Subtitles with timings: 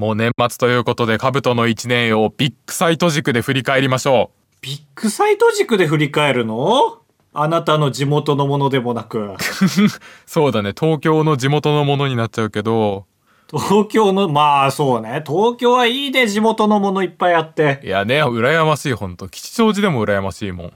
[0.00, 4.30] もう年末ということで、カブトの1年をビッグサイト軸で振り返りましょ
[4.62, 7.02] ビッグサイト軸で振り返るの？
[7.34, 9.18] あなたの地元のものでもなく。
[9.18, 9.36] う。
[10.24, 13.04] そうだね、東京の地元のものになっちゃうけど、
[13.50, 15.22] 東京の、まあそうね。
[15.26, 17.82] 東京はいいで地元のものいっぱいあって。
[17.84, 19.28] いやね、羨ましい、ほんと。
[19.28, 20.66] 吉祥寺でも羨ましいもん。
[20.68, 20.72] い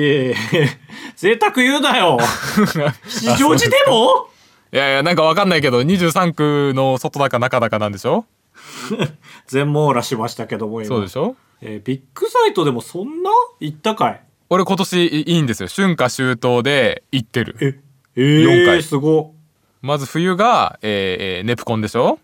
[0.00, 0.68] えいえ、
[1.14, 2.18] 贅沢言うなよ。
[3.06, 4.26] 吉祥寺でも？
[4.72, 8.24] いやいや、なんかわかんないけど、23区の外だか中だかなんでしょ？
[9.46, 10.88] 全網羅しましたけども今。
[10.88, 11.36] そうでしょ？
[11.60, 14.20] えービッグサイトでもそんな行ったかい？
[14.50, 15.68] 俺今年いいいんですよ。
[15.68, 17.56] 春夏秋冬で行ってる。
[17.60, 17.80] え、
[18.16, 18.82] え4ー、回。
[18.82, 19.34] すご。
[19.82, 22.18] まず冬が、えーえーネプコンでしょ？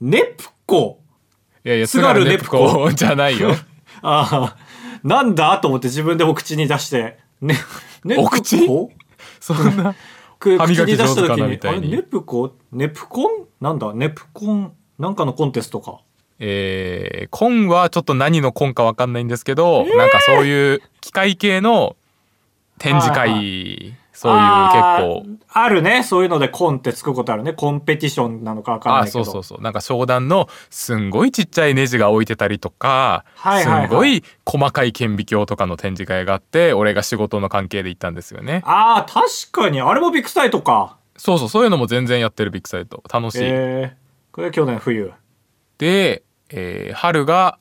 [0.00, 1.00] ネプコ？
[1.64, 3.50] いやいや、津軽ネプコ じゃないよ。
[4.02, 4.56] ああ、
[5.02, 7.18] なんだと思って自分でも口に出して。
[7.40, 7.56] ね、
[8.04, 8.26] ネプコ？
[8.26, 8.58] お口
[9.40, 9.94] そんな。
[10.38, 11.90] く歯磨き口に出した上手かなみたいに。
[11.90, 12.54] ネプコ？
[12.72, 13.46] ネプコン？
[13.60, 13.92] なんだ？
[13.92, 14.72] ネプコン？
[14.98, 16.00] なんかのコンテストか。
[16.40, 21.96] えー、コンはちょっと何のコンかわかんないんですけど、なんかそういう機械系の
[22.78, 26.02] 展示はい会、そういうあー結構、あるね。
[26.04, 27.52] そういうのでコンってつくことあるね。
[27.52, 29.24] コンペティションなのかわかんあないけど。
[29.24, 39.80] そうそうそうなんか商談のすんごいちっちゃいネジが置いてたりとか、はいはいはいすんごい細かい顕微鏡とかの展示会があって俺が仕事の関係で行ったんですよねああ、確かに。
[39.80, 40.96] あれもビッグサイトか。
[41.16, 45.12] そうそうそういうのも全然やってるビッグサイト楽しい、えー、これ去年冬。
[45.78, 47.58] で、えー春が、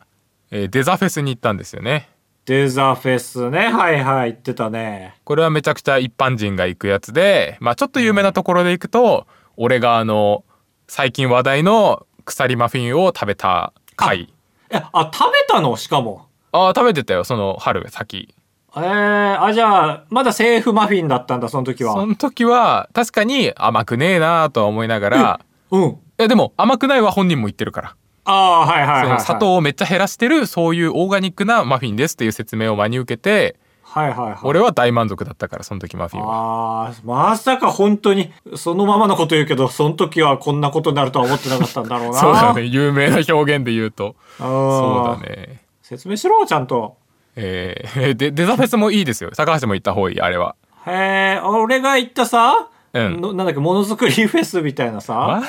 [0.52, 2.10] えーデザフェスに行ったんですよね
[2.46, 3.68] デザフェスね。
[3.68, 5.16] はいはい、言ってたね。
[5.26, 10.46] これはめちゃくちゃ一般人が行くやつでまあちょっと有名なところで行くと俺があの
[10.88, 14.34] 最近話題の鎖マフィンを食べた回
[14.70, 15.76] え、あ、食べたの？
[15.76, 16.28] しかも。
[16.52, 18.34] ああ食べてたよその春先
[18.76, 21.94] えー、あ、じゃあ、まだセーフマフィンだったんだ、その時は。
[21.94, 25.40] その時は確かに甘くねえなとは思いながら
[25.72, 25.98] うん。
[26.20, 27.96] いやでも甘くないは本人も言ってるから。
[28.26, 29.04] ああ、はいはいはい、はい。
[29.04, 34.40] その砂糖をめっちゃ減らしてるそういうオーガニックなマフィンですっていう説明を真に受けてはいはいはい。
[34.44, 42.20] 俺は大満足だったからその時マフィンはああ、まさか本当に、そのままのこと言うけど、その時はこんなことになるとは思ってなかったんだろうな。
[42.20, 42.64] そうだね。
[42.64, 44.16] 有名な表現で言うと。
[44.38, 45.62] そうだね。
[45.82, 46.98] 説明しろ、ちゃんと。
[47.38, 49.32] えー、でデザフェスもいいですよ。
[49.32, 50.56] 高橋も行った方がいいあれは。
[50.86, 53.22] へえ、俺が行ったさ、うん。
[53.22, 55.44] のなんだっけ、ものづくりフェスみたいなさ、あ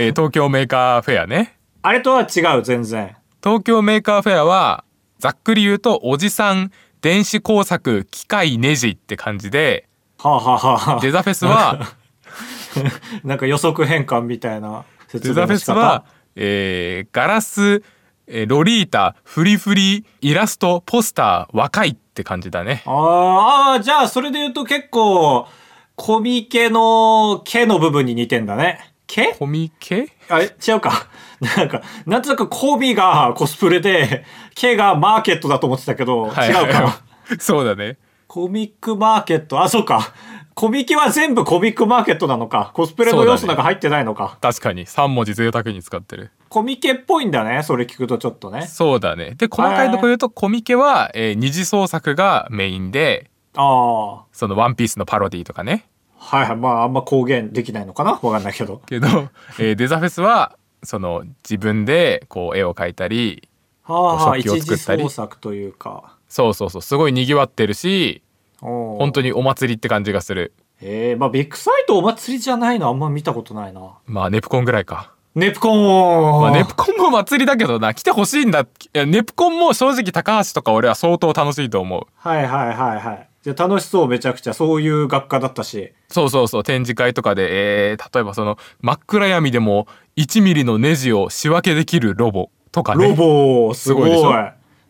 [0.00, 3.16] えー東京メーカーフェアねあれとは違う、全然。
[3.42, 4.84] 東京メーカーフェアは
[5.18, 6.70] ざっくり言うとおじさん
[7.00, 9.88] 電子工作機械ネジって感じで
[10.18, 11.80] はあ、はあはあ、デザフェスは
[13.24, 16.04] なんか予測変換みたいな説デザフェスは、
[16.36, 17.82] えーガラス、
[18.26, 22.94] えーロリータフリフリイラストポスター若いって感じだねあー
[23.74, 25.46] あー、じゃあそれで言うと結構、
[25.96, 28.92] コミケの毛の部分に似てんだね。
[29.08, 30.12] 毛コミケ？
[30.28, 31.08] あれ違うか。
[31.56, 34.24] なんか、なんとなくコミがコスプレで、
[34.54, 37.00] 毛がマーケットだと思ってたけど、はい違うか。
[37.40, 40.12] そうだねコミックマーケット、あ、そうか。
[40.54, 42.72] コミケは全部コミックマーケットなのか。
[42.74, 44.38] コスプレの要素なんか入ってないのか。
[44.42, 47.62] 確かに3文字贅沢に使ってるコミケっぽいんだね。
[47.62, 48.66] それ聞くとちょっとね。
[48.66, 54.06] そうだねで細かいところ言うとコミケは、えー二次創作がメインでああ。
[54.16, 55.86] はそのワンピースのパロディとかね
[56.20, 56.56] いはい。
[56.56, 58.12] まあ、あんま公言できないのかな？
[58.12, 58.82] わかんないけど。
[58.86, 59.06] けど、
[59.58, 63.48] えーデザフェスはその自分でこう絵を描いたり
[63.84, 66.16] はあ、食器を作ったり創作というか。
[66.28, 68.22] そうそうそうすごい賑わってるし
[68.60, 70.52] 本本当にお祭りって感じがする
[70.82, 73.96] ええまあビッグサイトお祭りじゃないのあんま見たことないな。
[74.06, 83.28] まあネプコンぐらいかネプコン、まあ、ネプコンも祭りだけどな来てほしいんだいやネプコンも正直高橋とか俺は相当楽しいと思うはいはいはいはい。
[83.42, 84.52] じゃあ楽しそうめちゃくちゃ。
[84.52, 85.92] そういう学科だったし。
[86.08, 94.10] そうそうそう展示会とかで、えー例えばその真っ暗闇でも1ミリのネジを仕分けできるロボとかねロボすごい。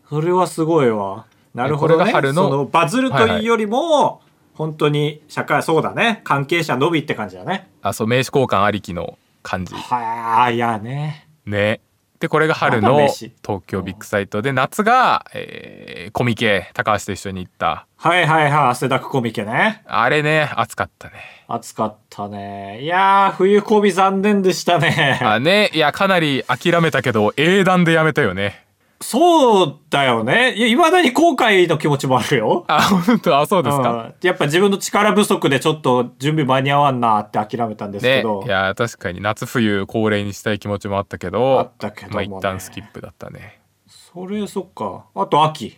[0.09, 1.25] それはすごいわ。
[1.53, 1.99] なるほどね。
[1.99, 4.21] これが春のそのバズるというよりも、
[4.55, 6.21] 本当に社会、そうだね。
[6.23, 7.69] 関係者のびって感じだね。
[7.83, 11.27] あそう名刺交換ありきの感じはあ、いやね。
[11.45, 11.81] ね
[12.19, 13.31] でこれが春の東
[13.65, 18.69] 京ビッグサイトで夏が、えーコミケ高橋と一緒に行ったはいはいはい。
[18.69, 19.83] 汗だくコミケね。
[19.85, 21.13] あれね暑かったね
[21.47, 22.81] 暑かったね。
[22.81, 25.19] いやー、冬コミ残念でしたね。
[25.21, 28.65] あねいやかなり諦めたけど英断でやめたよね
[29.01, 30.53] そうだよね。
[30.55, 32.65] いや、未だに後悔の気持ちもあるよ。
[32.67, 33.37] あ本当？
[33.39, 33.91] あそうですか？
[33.91, 34.13] うん。
[34.27, 38.23] やっぱ自分の力不足でちょっと準備間に合わんなって諦めたんですけね。
[38.23, 38.43] ど。
[38.45, 39.21] いや確かに。
[39.21, 42.27] 夏冬恒例にしたい気持ちもあったけあどったけどもね。
[42.27, 43.61] まあ一旦スキップだったね。
[43.87, 45.05] それそっか。
[45.15, 45.77] あと秋。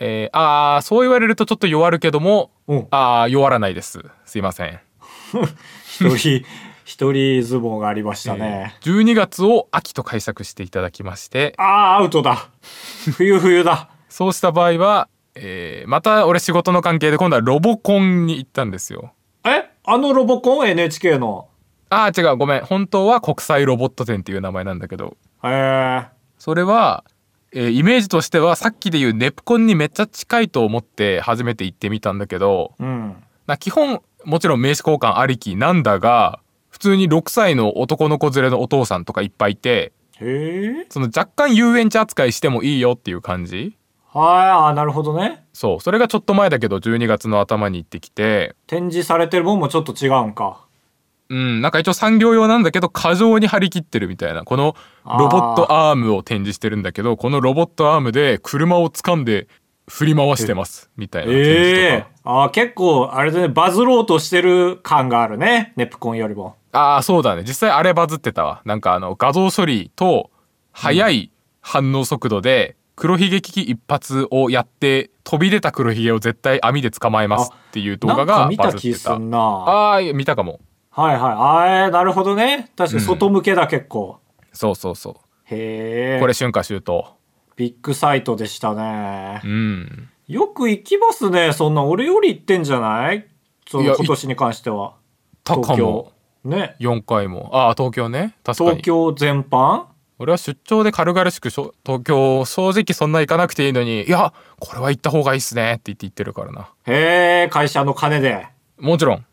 [0.00, 2.86] えー、あーそう言われるとちょっと弱るけども、うん。
[2.90, 4.02] あー弱らないです。
[4.24, 4.80] すいません。
[5.86, 6.44] 一人、
[6.84, 8.74] 一人相撲がありましたね。
[8.84, 12.48] えー12月を秋と解釈していただきましてああ、アウトだ。
[13.16, 13.88] 冬冬だ。
[14.08, 19.12] そうした場合は、えーまた俺仕事の関係で今度はロボコンに行ったんですよ
[19.44, 19.68] え？
[19.84, 21.48] あのロボコン ?NHK の？
[21.90, 26.06] あー違うごめん本当は国際ロボット展っていう名前なんだけどへえ。
[26.38, 27.04] それは、
[27.52, 33.16] えーイメージとしてはさっきで言うネプコンにめっちゃ近いと思って初めて行ってみたんだけどうん。
[33.46, 36.43] な基本もちろん名刺交換ありきなんだが普
[36.84, 40.86] 通に6歳の男の子連れのお父さんとかいっぱいいてへえ。
[40.90, 43.76] その若干遊園地扱いしてもいいよっていう感じ？
[44.12, 45.44] はい、ああ、なるほどね。
[45.52, 50.60] そうそれがちょっと前だけど12月の頭に行ってきて展示されてるもんもちょっと違うんか。
[51.30, 54.76] うんなんか一応産業用なんだけど過剰に張り切ってるみたいなこの
[55.06, 59.48] ロボットアームを展示してるんだけどこのロボットアームで車を掴んで
[59.88, 65.74] 振り回してますみたいな展示とか、ええああ、結構、あれだね、バズろうとしてる感があるね。
[65.76, 66.56] ネプコンよりも。
[66.74, 70.30] ああそうだね実際あれバズってたわなんかあの画像処理と
[70.72, 71.30] 速い
[71.60, 79.38] 反応速度で黒ひげ危機一発をやって飛び出た黒ひげを絶対網で捕まえますっていう動画がバズってたすんな。
[79.38, 80.60] ああー見たかも
[80.90, 81.32] はいはい。
[81.32, 82.70] ああ、なるほどね。
[82.76, 84.18] 確かに外向けだ、結構。
[84.52, 85.14] そうそうそう
[85.46, 86.20] へえ。
[86.20, 87.04] これ春夏秋冬
[87.56, 89.48] ビッグサイトでしたねう。
[89.48, 91.52] んよく行きますね。
[91.52, 93.26] そんな俺より行ってんじゃない？
[93.68, 94.94] その今年に関しては。
[95.44, 96.12] 東京も。
[96.44, 96.76] ね。
[96.80, 97.50] 4回も。
[97.52, 98.34] ああ東京ね。
[98.44, 98.70] 確かに。
[98.70, 99.84] 東京全般？
[100.18, 105.72] 俺は出張で軽々しくしょ東京正直そんな行かなくていいのにいやこれは行った方がいいっすね。
[105.72, 106.70] って言って行ってるからな。
[106.86, 108.46] へえ、会社の金で。
[108.78, 109.24] もちろん。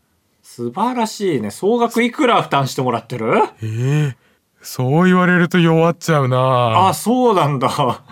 [0.42, 1.50] 素晴らしいね。
[1.50, 3.32] 総額いくら負担してもらってる？
[3.62, 4.16] ええ
[4.60, 6.88] そう言われると弱っちゃうな。
[6.88, 7.68] あ、そうなんだ。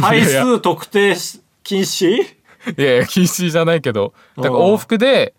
[0.00, 2.08] 回数特定し禁止？
[2.16, 2.26] い
[2.76, 4.12] やいや禁止じゃないけど。
[4.36, 5.34] だからうん往復で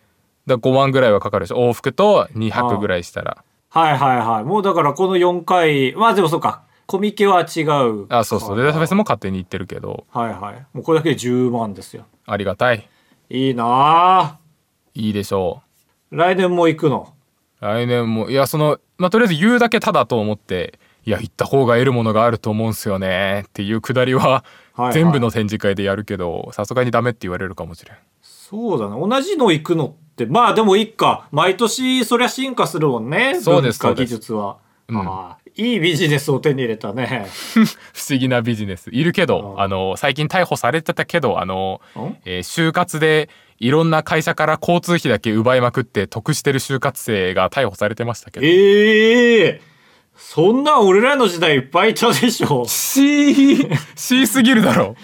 [0.47, 4.43] だ5万ぐらいはかかるでしょ往復と2泊ぐらいしたらはいはいはい。
[4.43, 6.63] もうだからこの4回、まあでもそうか。
[6.87, 8.07] コミケは違う。
[8.09, 10.65] あそうそうデータフェスも勝手に行ってるけどはいはい。
[10.73, 12.05] もうこれだけで10万ですよ。
[12.25, 12.89] ありがたい
[13.29, 14.37] いいなあ
[14.93, 15.61] いいでしょ
[16.09, 17.13] 来年も行くの？
[17.61, 24.43] う来年もいやそのまあとりあえず言うだけただと思っていや行った方が得るものがあると思うんすよねっていうくだりは
[24.91, 28.99] 全部の展示会でやるけどさすがにダメって言われるかもしれんそうだね。
[28.99, 31.27] 同じの行くのって、まあでもいいか。
[31.31, 33.39] 毎年そりゃ進化するもんね。
[33.41, 34.57] そうです技術は。
[34.87, 34.97] うん。
[35.01, 37.27] ああいいビジネスを手に入れたね。
[37.53, 37.59] 不
[38.09, 38.89] 思議なビジネス。
[38.91, 39.61] いるけどうん。
[39.61, 42.17] あの最近逮捕されてたけどあのん？
[42.25, 43.29] えー就活で
[43.59, 48.45] いろんな会社から交通費だけ奪いまくって得してる就活生が逮捕されてましたけど。
[48.45, 49.61] ええ
[50.15, 52.65] そんな俺らの時代いっぱいいたでしょ。
[52.69, 54.95] C C すぎるだろ。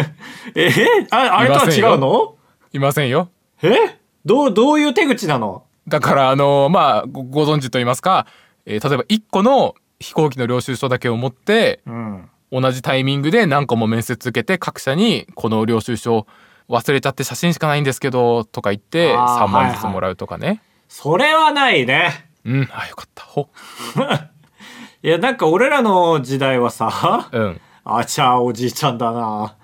[0.54, 2.36] えーあ、あれとは違うの？
[2.72, 3.30] いませんよ。
[3.62, 3.99] え？
[4.24, 5.64] どう、どういう手口なの？
[5.88, 8.26] だからあのまあごご存知と言いますか、
[8.66, 12.30] えー例えば1個の飛行機の領収書だけを持ってうん。
[12.52, 16.26] 同じタイミングで何個も面接受けて各社にこの領収書
[16.68, 22.28] 忘れちゃって写真しかないんですけどとか言ってあー3万ずつもらうとかね、それはないね。
[22.44, 23.48] うんあよかったほ
[25.02, 29.54] いや、なんか俺らの時代はさ、うんあちゃーおじいちゃんだな。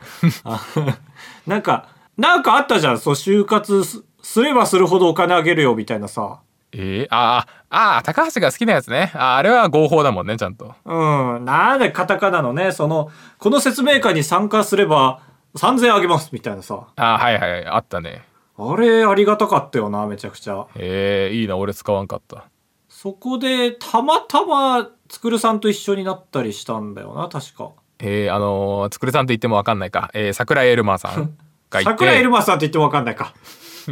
[0.45, 0.61] あ
[1.47, 2.99] なんか、なんかあったじゃん。
[2.99, 6.41] そう、就活すすればするほどお金あげるよ、みたいなさ。
[6.73, 11.45] えー、あーあー高橋が好きなやつねあーあれは合法だもんねちゃんとうん。
[11.45, 15.21] なんでカタカナのね、その、この説明会に参加すれば
[15.55, 16.89] 3000円あげます、みたいなさ。
[16.97, 18.25] あーはいはいはいあったね
[18.59, 20.67] あれ、ありがたかったよな、めちゃくちゃ。
[20.75, 22.45] えー、いいな俺使わんかった
[22.89, 27.71] そこで、たまたま、つくるさんと一緒になったりしたんだよな、確か。
[28.01, 31.37] えー、あのー、つくるさんと言ってもわかんないか、えー、桜井エルマーさん
[31.71, 33.33] がいて 桜井エルマさんって言ってもわかんないか。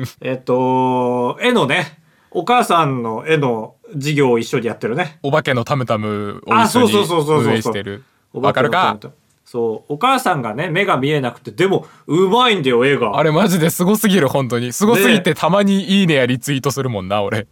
[0.20, 1.98] えっと、絵のね、
[2.30, 5.18] お母さんの絵の授業を一緒にやってるね。
[5.22, 8.98] お化けのタムタムをあ一緒にそうそうそうそうそう運営してるおわかるか？
[9.44, 13.18] そう、お母さんがね、目が見えなくて、でも、うまいんだよ、絵が。
[13.18, 17.46] あれマジですごすぎる本当にすごすぎてたまにいいねやリツイートするもんな俺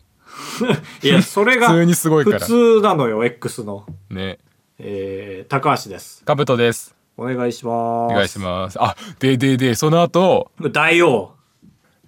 [1.02, 3.84] いや、それが、 普通にすごいから普通なのよ、X の。
[4.10, 4.38] ね
[4.78, 6.24] えー、高橋です。
[6.24, 8.12] かぶとですお願いします。
[8.12, 10.70] お願いしますあでででその後す。
[10.72, 11.34] 大王。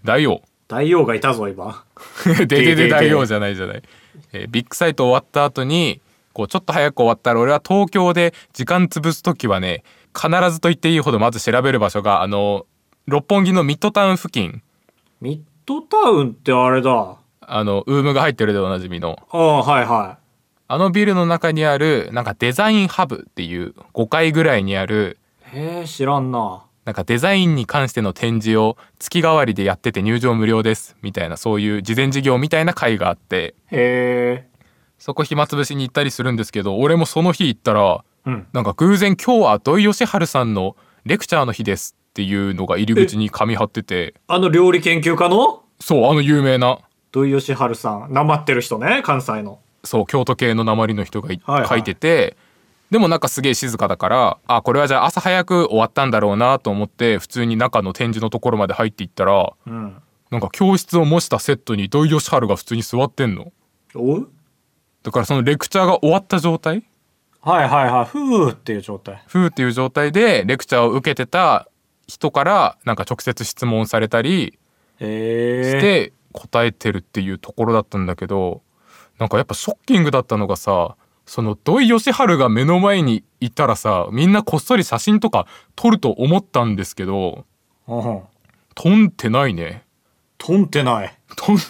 [0.04, 1.84] 大王大王がいたぞ、今。
[2.36, 3.82] ででで大王じゃないじゃない、
[4.32, 6.00] えービッグサイト終わった後に
[6.32, 9.82] こうちょっと早く終わったら俺は東京で時間潰す時はね
[10.14, 12.66] 必ずと言っていいほどまず調べる場所があの
[13.06, 14.62] 六本木のミッドタウン付近
[15.20, 17.16] ミッドタウンってあれだ。
[17.46, 20.18] あのウームが入ってるでおなじみのああ、はいは
[20.66, 25.18] あのビルの中にあるなんかデザインハブっていう5階ぐらいにある
[25.52, 25.56] い。
[25.56, 26.63] へえ、知らんな。
[26.84, 33.54] なんかデザインに関しての展示を月替わりでやってて入場無料ですみたいなそういう事前事業みたいな会があって。
[34.98, 38.46] そこ暇つぶしに行ったりするんですけど俺もその日行ったらうん。
[38.52, 45.62] なんか偶然今日は土井善晴さんのレクチャーの日ですっていうのが入り口に紙貼っててあの料理研究家の？
[45.80, 46.78] そうあの有名な。
[47.12, 49.58] 土井善晴さんなまってる人ね関西の。
[49.84, 51.68] そう京都系の鉛の人がいはいはい。
[51.68, 52.36] 書いてて
[52.94, 59.96] でもなんかすげえ静かだからあこれはじゃあ朝早く終わったんだろうなと思って普通に中の展示のところまで入っていったらうん。
[60.30, 63.52] なんか教室を模したセットに土井善晴が普通に座ってんの。
[65.02, 66.84] だからそのレクチャーが終わった状態？
[67.40, 68.04] はいはいはい。
[68.04, 69.24] ふーっていう状態。
[69.26, 71.66] ふーっていう状態でレクチャーを受けてた
[72.06, 74.56] 人からなんか直接質問されたり
[75.00, 78.62] して答えてるっていうところだったんだけど
[79.18, 80.94] なんかやっぱショッキングだったのがさ
[81.26, 87.44] その土井善晴が目の前にいたらさみんなこっそり写真とか撮ると思ったんですけど
[87.88, 88.20] うん
[88.74, 89.84] 撮ってないね。
[90.36, 91.14] とんってない。
[91.36, 91.56] 撮ん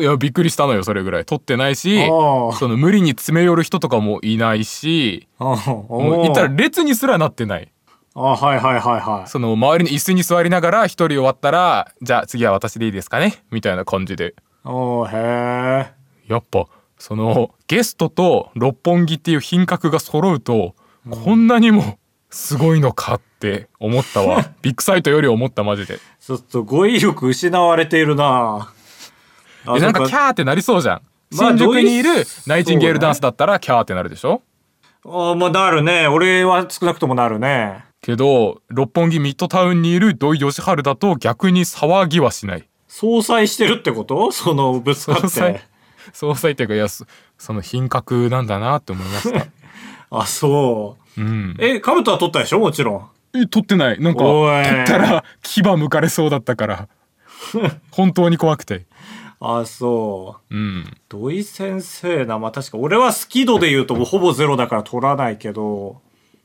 [0.00, 1.24] いやびっくりしたのよそれぐらい。
[1.24, 7.72] 撮ってないしその無理に詰め寄る人とかもいないしあもういったら列にすらなってない。
[8.14, 9.28] あはいはいはいはい。
[9.28, 13.42] その周りの椅子に座りながら一人終わったらじゃあ次は私でいいですかね？
[13.50, 14.34] みたいな感じで。
[14.64, 15.92] おーへえ
[16.32, 16.66] やっぱ
[17.02, 20.76] そのゲストと六本木っていう品格が揃うと、
[21.10, 21.98] こんなにも
[22.30, 24.52] すごいのかって思ったわ。
[24.62, 25.98] ビッグサイトより思ったマジで。
[26.20, 28.72] ちょっと語彙力失われているな。
[29.66, 31.02] あえなんかキャーってなりそうじゃん。
[31.36, 34.40] まあ新宿にいるナイチンゲールダンスだったらキャーってなるでしょ？
[35.04, 36.06] あまあなるね。
[36.06, 37.84] 俺は少なくともなるね。
[38.00, 42.68] けど六本木ミッドタウンにいる土井善晴だと逆に騒ぎはしない。
[42.86, 44.30] 相殺してるってこと？
[44.30, 45.62] そのぶつかって
[46.12, 47.06] 総裁っていうかいやそ
[47.38, 49.46] その品格なんだなって思いました。
[50.10, 51.20] あそう。
[51.20, 51.56] うん。
[51.58, 52.58] えカブトは取ったでしょ？
[52.58, 53.38] もちろん。
[53.38, 54.00] え撮ってない。
[54.00, 54.64] なんかおい。
[54.64, 56.88] 撮ったら牙むかれそうだったから。
[57.90, 58.86] 本当に怖くて。
[59.40, 60.54] あそう。
[60.54, 60.84] うん。
[61.08, 66.00] 土井先生なまあ確か俺は好き度で言うともうほぼゼロだから取らないけど。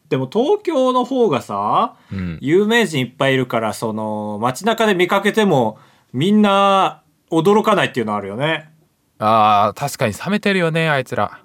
[0.10, 2.38] でも東京の方がさうん。
[2.42, 5.78] 有名人いっぱいいるからその街中で見かけても
[6.14, 8.72] みんな驚かないっていうのあるよね
[9.20, 11.40] あー確かに冷めてるよねあいつら。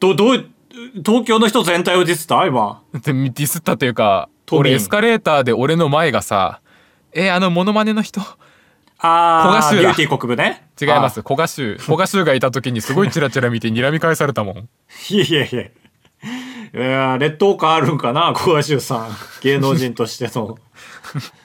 [0.00, 0.46] どどう
[1.04, 2.44] 東京の人全体をディスった？
[2.46, 2.82] 今。
[2.92, 6.60] でディスったというか俺エスカレーターで俺の前がさ
[7.12, 8.20] えあのモノマネの人？
[8.98, 10.66] あ古賀ビューティー国部ね。
[10.80, 11.22] 違います。
[11.22, 14.56] 古賀衆古賀衆がいた時にすごいチラチラ見て睨み返されたもん。
[14.58, 14.60] あ
[15.10, 15.62] いやいやいや。
[15.62, 19.08] いや劣等感あるんかな小賀修さん。
[19.42, 20.58] 芸能人としての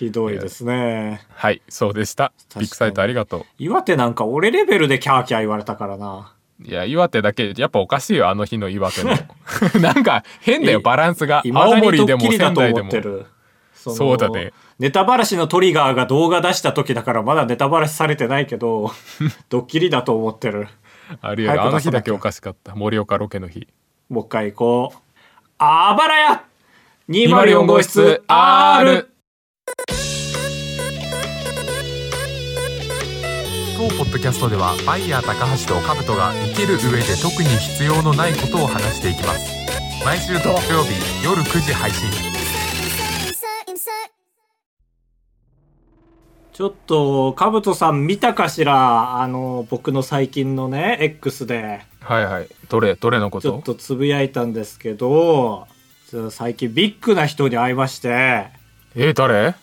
[0.00, 1.20] ひどいですね。
[1.28, 2.32] はいそうでした。
[2.56, 6.32] にビッグサイトありがと岩手なんか俺レベルでキャーキャー言われたからな。
[6.58, 9.10] ういや岩手だけやっぱおかしいよあの日の岩手の
[9.82, 11.42] なんか変だよバランスが。
[11.44, 13.26] 青森でも仙台でも思ってる。
[13.74, 14.54] そのそうだね。
[14.78, 18.90] ネタバラシのトリガーが動画出した時だからまだネタバラシされてないけど
[19.50, 20.68] ドッキリだと思ってる。
[21.20, 22.74] あるよあの日だけおかしかった。
[22.74, 23.68] 盛岡ロケの日。
[24.08, 24.98] もう一回行こう。
[25.58, 26.44] あばらや
[27.10, 29.10] !204 号室 R
[33.80, 40.04] 当ポッドキャストではバイヤー高橋とカブトが生きる上で特に必要のないことを話していきます。
[40.04, 42.10] 毎週土曜日夜9時配信.
[46.52, 49.22] ちょっとカブトさん見たかしら？
[49.22, 51.80] あの僕の最近のね X で。
[52.00, 52.48] はいはい。
[52.68, 53.50] どれどれのこと？
[53.50, 55.66] ちょっとつぶやいたんですけど
[56.28, 58.48] 最近ビッグな人に会いまして。
[58.94, 59.54] え誰？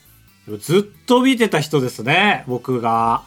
[0.58, 3.22] ずっと見てた人ですね僕が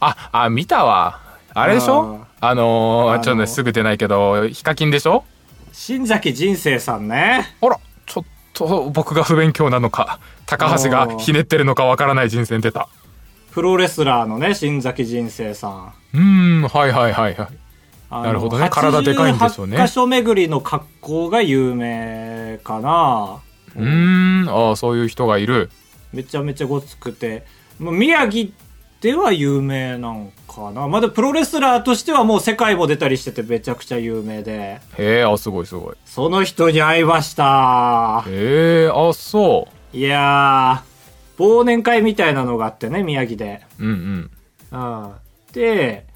[0.00, 1.20] あああ見たわ。
[1.54, 2.26] あれでしょ？
[2.40, 3.20] あのーあのー。
[3.20, 5.24] ちょっとねすぐ出ないけどヒカキンでしょ？
[5.72, 7.56] 新崎人生さんね。
[7.60, 10.20] あらちょっと僕が不勉強なのか。
[10.46, 12.88] 高橋がひねってるのかわからない人生に出た。
[13.52, 15.92] プロレスラーのね新崎人生さん。
[16.12, 17.48] うーんはいはいはいはい。
[18.10, 18.68] なるほどね。
[18.70, 19.76] 体でかいんでしょうね。
[19.76, 23.40] 88箇所巡りの格好が有名かな。
[23.76, 24.48] うーん。
[24.48, 25.70] ああそういう人がいる。
[26.12, 27.44] めちゃめちゃごつくて。
[27.80, 28.50] まあ宮城
[29.04, 30.88] では有名なんかな。
[30.88, 34.80] まだプロレスラーとしてはもう世界も出たりしててめちゃくちゃ有名で。
[34.96, 35.96] へえあすごいすごい。
[36.06, 38.24] その人に会いました。
[38.26, 43.60] へえあそいやー忘年会みたいなのがあってね宮城で。
[43.78, 44.30] ううん
[44.72, 44.80] うん。
[45.04, 45.12] うん
[45.52, 46.06] で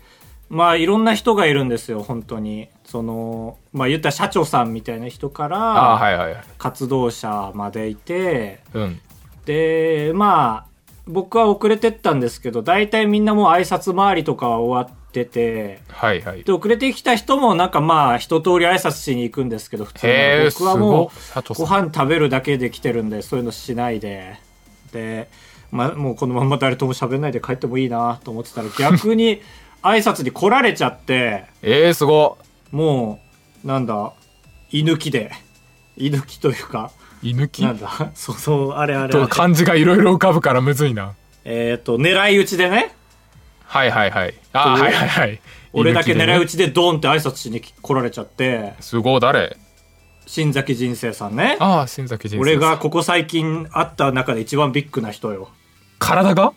[0.49, 2.71] まあいろんな人がいるんですよ本当に。
[2.87, 6.45] そのまあ言ったら社長さんみたいな人かあらはいはいはい。
[6.57, 8.61] 活動者までいて。
[8.73, 9.01] うん。
[9.45, 10.68] でまあ
[11.09, 16.45] 僕は遅れてったんですけど大体みんなもう挨拶回りとかは終わっててはいはい。
[16.45, 20.13] で遅れてきた人もなんかまあ一通り挨拶しに行くんですけど普通に。
[20.51, 24.39] 僕はもごうご飯食べるだけで来てるんでそういうのしないで。
[24.93, 25.29] で、
[25.71, 29.41] まあ、もうこのまま誰とも喋んないで帰ってもいいなと思ってたら逆に
[29.83, 32.39] 挨拶に来られちゃって、えー、すご
[32.71, 33.21] も
[33.65, 34.13] う、なんだ、
[34.71, 35.33] 居抜きで。
[35.97, 36.91] 居抜きというか、
[37.23, 37.63] 居抜き？
[37.63, 39.27] なんだ、 そうそう、あれあれあとれ。
[39.27, 41.15] 漢字がいろいろ浮かぶからむずいな。
[41.45, 42.95] えっ、と、狙い撃ちでね、
[43.65, 44.35] はいはいはい。
[44.53, 45.41] あはいはいはい。
[45.73, 49.57] 俺だけ狙い撃ちちでドンって挨拶しに来られちゃって、すごい誰？
[50.27, 51.57] 新崎人生さんね。
[51.61, 55.49] ああ新崎人生俺がここ最近会った中で一番ビッグな人よ。
[55.99, 56.53] 体が？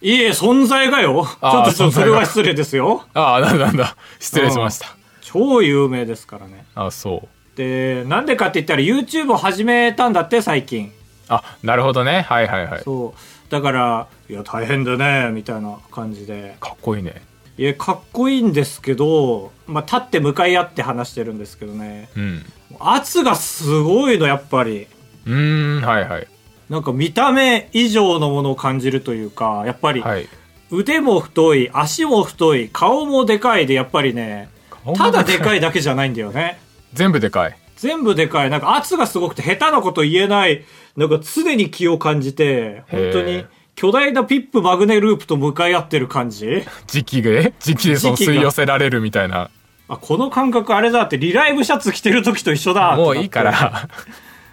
[0.00, 1.26] いえ、存在がよ。
[1.26, 3.04] ちょあーっとちょっとそれは失礼ですよ。
[3.14, 3.96] ああなんだなんだ。
[4.20, 4.94] 失礼しました。
[5.22, 6.64] 超有名ですからね。
[6.74, 10.92] あそうで、なんでかって言ったら YouTube を始めたんだって、最近。
[11.28, 13.50] あなるほどねはいはいはいそう。
[13.50, 16.56] だから、いや、大変だね、みたいな感じで。
[16.60, 17.20] かっこいいね
[17.58, 22.08] いや、かっこいいんですけど、まあ、立って向かい合って話してるんですけどね。
[22.16, 22.44] うん
[22.78, 24.86] 圧がすごいの、やっぱり。
[25.26, 26.28] うーんはいはい
[26.70, 30.28] なんか見た目以上のものを感じるというか、やっぱりはい
[30.70, 34.50] 腕も太い、足も太い、顔もでかいで、やっぱりね、
[34.96, 36.60] ただでかいだけじゃないんだよね。
[36.94, 38.50] 全部でかい全部でかい。
[38.50, 40.64] なんか圧がすごくて下手なこと言えない。
[40.96, 43.44] なんか常に気を感じて、本当に
[43.76, 46.64] 巨大なピップマグネループと向かい合ってる感じ？
[46.88, 49.50] 時期で時期でその吸い寄せられるみたいな
[49.86, 53.44] あ、この感覚あれだって、リライブシャツ着てる時と一緒だもういいか。
[53.44, 53.88] ら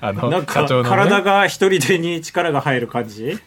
[0.02, 3.40] あのなんか体が一人でに力が入る感じ？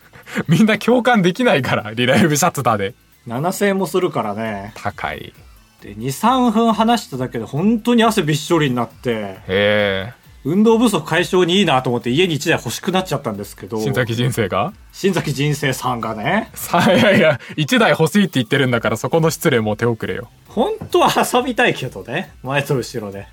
[0.48, 2.94] みんな共感できないからリライブシャツだで
[3.28, 4.72] ?7000 円もするからね。
[4.74, 5.32] 高い
[5.82, 10.12] で、2、3分話しただけで本当に汗びっしょりになって、へえ
[10.44, 14.72] 運動不足解消にいいなと思って家に1台欲しくなっちゃったんですけど、新崎人生が？
[14.92, 20.28] 新崎人生さんがね、さいやいや1台欲しいって言ってるんだからそこの失礼もう手遅れよ。
[20.48, 23.26] 本当は遊びたいけどね、前と後ろで。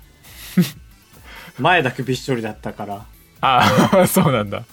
[1.58, 3.06] 前だけびっしょりだったから。
[3.40, 4.64] ああ そうなんだ。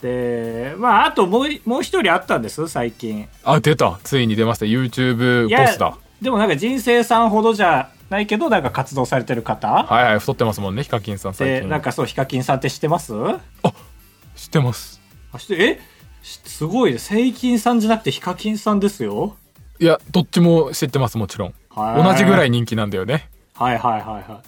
[0.00, 3.28] で、まあ、あともうい、もう一人あったんです、最近。
[3.44, 4.00] あ出た。
[4.02, 4.66] ついに出ました。
[4.66, 9.68] YouTube いやボスだでもなんか人生さんほどじゃないけど、なんか活動されてる方？
[9.68, 13.12] はいはい太ってますもんねヒカキンさん最で、近なんかそう、ヒカキンさんって知ってます？
[14.36, 15.00] 知ってます
[15.32, 15.80] あ知ってえ？
[16.22, 16.98] しすごいね。
[16.98, 19.36] セイキンさんじゃなくてヒカキンさんですよ。
[19.80, 24.40] いやどっちも知ってますもちろんはい同じぐらい人気なんだよねはいはいはいは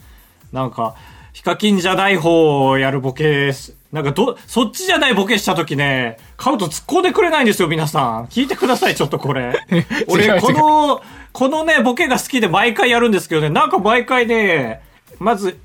[0.53, 0.55] い。
[0.55, 0.94] なんか、
[1.33, 8.27] ヒカキンじゃない方をやるボケし、なんかど、そっちじゃないボケした時ね、カウト突っ込んでくれないんですよ、皆さん。
[8.27, 9.53] 聞いてください、ちょっとこれ。
[10.07, 11.03] 俺、違うこの、
[11.35, 14.81] このね、ボケが好きで毎回やるんですけどね、なんか毎回ね、
[15.18, 15.59] まず、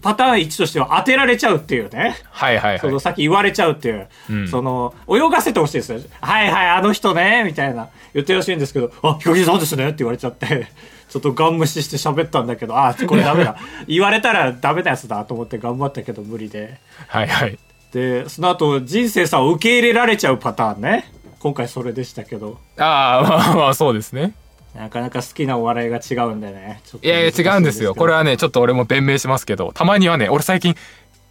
[0.00, 2.16] パターン1としては当てられちゃうっていうね。
[2.30, 6.00] はいはいはいそのさっき言われちゃうっていう、うんその、泳がせてほしいですよ。
[6.20, 10.68] はいはい、あの人ね、みたいな言ってほしいんですけど、あ、ヒカキンさんですねって言われちゃって、
[11.08, 13.56] ちょっとガン無視して喋ったんだけど、あ、これダメだ。
[13.88, 16.78] 言われたらダメなやつだと思って頑張ったけど無理で。
[17.08, 17.58] はいはい
[17.92, 21.10] で、その後、人生さんを受け入れられちゃうパターンね。
[21.40, 24.34] 今回それでしたけど、ああまあまあそうですね
[24.74, 26.80] なかなか好きなお笑いが違うんでね。
[26.84, 28.18] ちょっといやいや違うんですよこれは。
[28.18, 30.74] はねちょっと俺も弁明しますけどたまにはね俺最近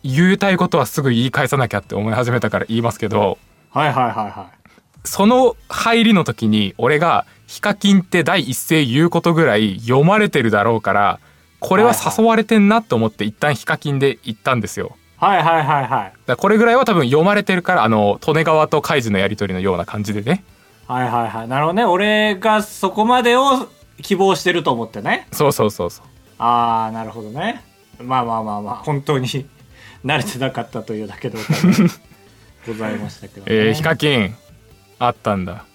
[0.03, 3.37] 言いたいことはすぐ言い返さなきゃって思い始めたから言いますけど
[3.71, 4.69] はいはいはいはい。
[5.03, 11.19] その入りの時に俺がヒカキンって第一声言うことぐらい読まれてるだろうから
[11.59, 16.13] これは誘われてんなと思って一旦ヒカキンで言ったんですよはいはいはいはい。
[16.25, 20.43] だこれぐらいは多分読まれてるからあの利根川とカイジのやり取りのような感じでね
[20.87, 21.47] はいはいはい。
[21.47, 21.83] なるほどね。
[21.83, 23.67] 俺がそこまでを
[24.01, 25.27] 希望してると思ってね。
[25.33, 26.05] そうそうそうそう
[26.37, 27.63] ああ、なるほどね。
[27.99, 29.27] まあまあまあまあ、本当に
[30.05, 31.37] 慣れてなかったというだけで
[32.67, 33.45] ございましたけど、ね。
[33.47, 34.35] えー、ヒカキン
[34.99, 35.65] あったんだ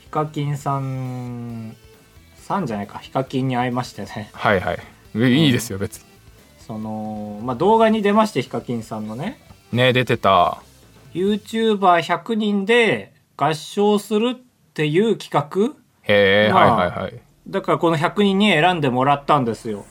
[0.00, 1.76] ヒカキンさん、
[2.36, 2.98] さんじゃないか。
[2.98, 4.30] ヒカキンに会いましてね。
[4.32, 4.78] はいはい
[5.14, 6.04] えいいですよ別に
[6.66, 9.40] その、まあ動画に出まして、ヒカキンさんのね。
[9.72, 10.62] ね出てた
[11.14, 14.42] YouTuber100 人で合唱するっ
[14.74, 15.74] ていう企画？
[16.02, 17.20] へえ、まあはいはいはい。
[17.48, 19.84] だからこの100人に選んでもらったんですよ。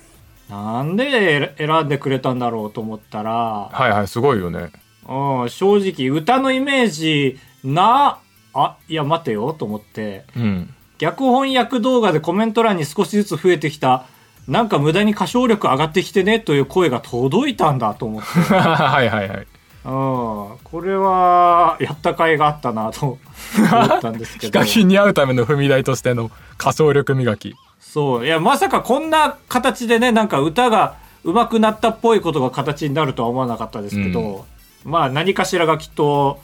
[0.49, 3.31] なんで選んでくれたんだろうと思ったら、
[3.71, 4.71] はいはいすごいよね。
[5.07, 8.19] うん、正直歌のイメージな、
[8.53, 10.73] あ、いや待てよと思って、うん。
[10.99, 14.05] 逆翻訳動画でコメント欄に少しずつ増えてきた、
[14.47, 19.37] なんか無駄に歌唱力上がってきてねという声が届いたんだと思って、 はいはいはい。
[19.37, 19.45] うん、
[19.91, 23.17] これはやった甲斐があったなと
[23.57, 24.59] 思ったんですけヒど。
[24.59, 28.25] カキンに会うための踏み台としての歌唱力磨きそう。
[28.25, 34.45] いや、まさかこんな形でね、なんか歌が上手くなったっぽいことが形になるとは思わなかったですけど、
[34.85, 36.39] まあ何かしらがきっと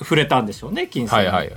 [0.00, 1.26] 触れたんでしょうね、金さんに。
[1.26, 1.52] はいはい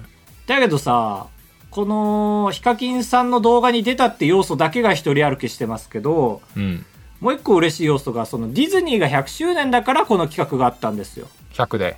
[0.48, 1.26] だけどさ、
[1.72, 6.86] このヒカキンさんの動画に出たって要素だけが一人歩きしてますけど、うん
[7.20, 11.28] もう一個嬉しい要素が、そのディズニーが100周年だからこの企画があったんですよ。
[11.54, 11.98] 100で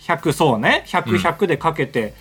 [0.00, 0.84] 100、そうね。
[0.86, 2.14] 100、うん100でかけて、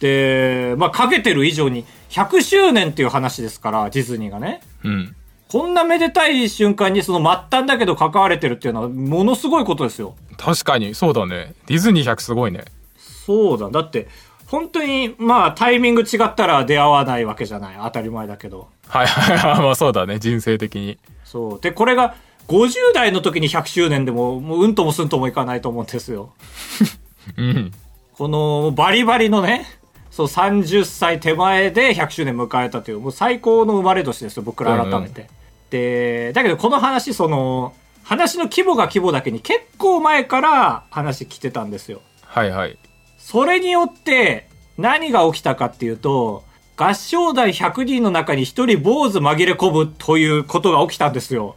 [0.00, 4.60] で、まあ、かけてる以上に100周年っていう話ですから、ディズニーがね。
[4.84, 5.16] うん。
[5.48, 10.16] こんなめでたい瞬間にその末端だけど関われてるっていうのはものすごいことですよ。
[10.36, 11.54] 確かに、そうだね。
[11.66, 12.64] ディズニー100すごいね。
[12.98, 13.70] そうだ。
[13.70, 14.08] だって、
[14.46, 17.76] 本当に、まあ、タイミング違ったら出会わないわけじゃない。
[17.82, 18.68] 当たり前だけど。
[18.88, 19.62] はいはいはい。
[19.62, 20.18] まあそうだね。
[20.18, 20.98] 人生的に。
[21.34, 21.60] そう。
[21.60, 22.14] で、これが
[22.46, 26.32] 50代の時に100周年でも、もううんともすんともいかないと思うんですよ。
[27.36, 27.72] うん。
[28.12, 29.66] このバリバリのね、
[30.12, 35.28] そう30歳手前で100周年迎えたという、もう最高の生まれ年ですよ、僕ら改めて。
[35.70, 37.72] で、だけどこの話、その、
[38.04, 42.00] 話の規模が規模だけに結構前から話来てたんですよ。
[42.22, 42.78] はいはい。
[43.18, 44.46] それによって
[44.78, 46.44] 何が起きたかっていうと、
[46.76, 51.56] 合唱団100人の中に1人坊主紛れ込むということが起きたんですよ。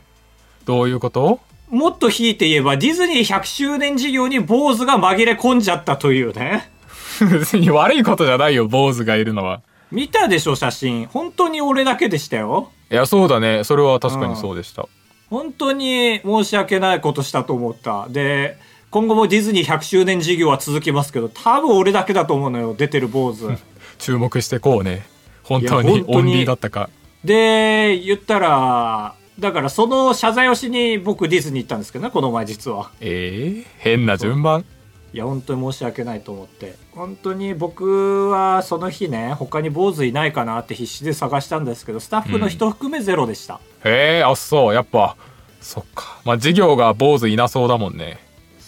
[0.66, 1.40] どういうこと？
[1.70, 6.70] もっと引いて言えば、ディズニー100周年事業に坊主が紛れ込んじゃったというね。
[7.32, 9.62] 別に悪いことじゃないよ、坊主がいるのは。
[9.92, 11.08] 見たでしょ、写真。
[11.08, 12.72] 本当に俺だけでしたよ。
[12.92, 13.64] いや、そうだね。
[13.64, 14.88] それは確かにそうでした。
[15.30, 18.08] 本当に申し訳ないことしたと思った。
[18.10, 18.58] で、
[18.90, 23.50] 今後もディズニー100周年事業は続きますけど、多分俺だけだと思うのよ、出てる坊主。
[23.98, 25.06] 注目してこうね。
[25.44, 26.90] 本当ににオンリーだったか。
[27.24, 32.92] で、言ったら、だからその謝罪をしに僕ディズニー行ったんですけどね、この前実は。
[33.00, 34.66] ええ変な順番？
[35.14, 36.76] いや、本当に申し訳ないと思って。
[36.92, 43.62] 本当に僕はその日ね、他に坊主いないかなって必死で探したんですけど、スタッフの人含めゼロでした。
[43.86, 44.74] へえ、あ、そう。
[44.74, 45.16] やっぱ、
[45.62, 46.20] そっか。
[46.26, 48.20] まあ、授業が坊主いなそうだもんね。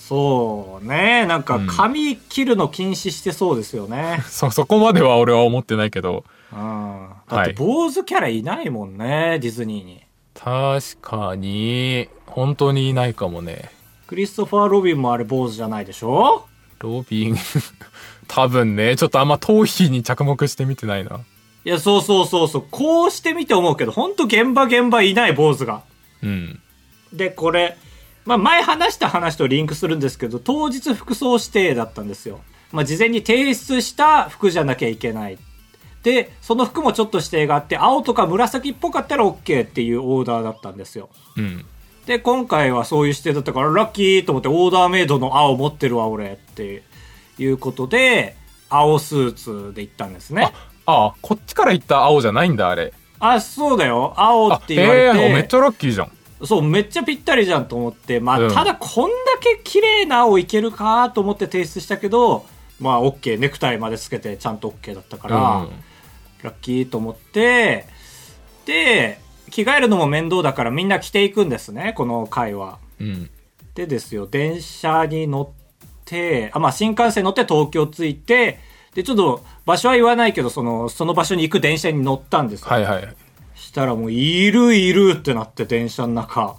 [0.10, 4.24] そうね、なんかうん髪切るの禁止してそうですよね。
[4.28, 6.24] そ、そこまでは俺は思ってないけど。
[6.52, 7.10] うん。
[7.30, 10.02] だって坊主キャラいないもんね、ディズニーに。
[10.34, 13.70] 確かに、本当にいないかもね。
[14.08, 16.48] クリストファー・ロビンもあれ坊主じゃないでしょ？
[16.80, 17.36] ロビン、
[18.28, 21.20] 多分ね、ちょっとあんま頭皮に着目してみてないな。
[21.66, 22.66] いや、そうそうそうそう。
[22.72, 25.84] こうしてみて思うけど、本当現場現場いない坊主が。
[26.24, 26.60] うん。
[27.14, 27.78] で、これ、
[28.26, 32.40] まあ前話した話とリンクするんですけど、当日服装指定だったんですよ。
[32.72, 35.38] まあ事前に提出した服じゃなきゃいけない。
[36.04, 41.10] で、その服もちょっと指定があって、青とか紫っぽかったら OK っていうオーダーだったんですよ。
[41.36, 41.66] うん。
[42.06, 46.84] で、で、今回はそういう指定だったから、ラッキーと思って、オーダーメイドの青持ってるわ、俺って
[47.38, 48.36] いうことで、
[48.70, 50.52] 青スーツで行ったんですね。
[50.86, 52.94] ああ、こっちから行った青じゃないんだ、あれ。
[53.20, 54.14] あ、そうだよ。
[54.16, 55.20] 青あっ、て言われて。
[55.20, 56.12] ええめっちゃラッキーじゃん。
[56.44, 62.46] そう、めっちゃぴったりじゃんと思って、まあ、うんただこんだけ綺麗な青いけるかと思って提出したけど、
[62.80, 65.70] まあ、OK、ネクタイまでつけてちゃんと OK だったから、うん
[66.42, 67.86] ラッキーと思って、
[68.66, 72.80] で、着替えるのも面倒だからみんな着ていくんですね、この回は。
[73.00, 73.30] うん。
[73.76, 78.60] でですよ、電車に乗って、あ、まあ、新幹線乗って東京着いて、
[78.94, 82.68] で、ちょっと場所は言わないけど、その、その場所に行く電車に乗ったんですよ。
[82.70, 83.16] はいはい。
[83.70, 86.56] したらもう、いるいるってなって、電車の中。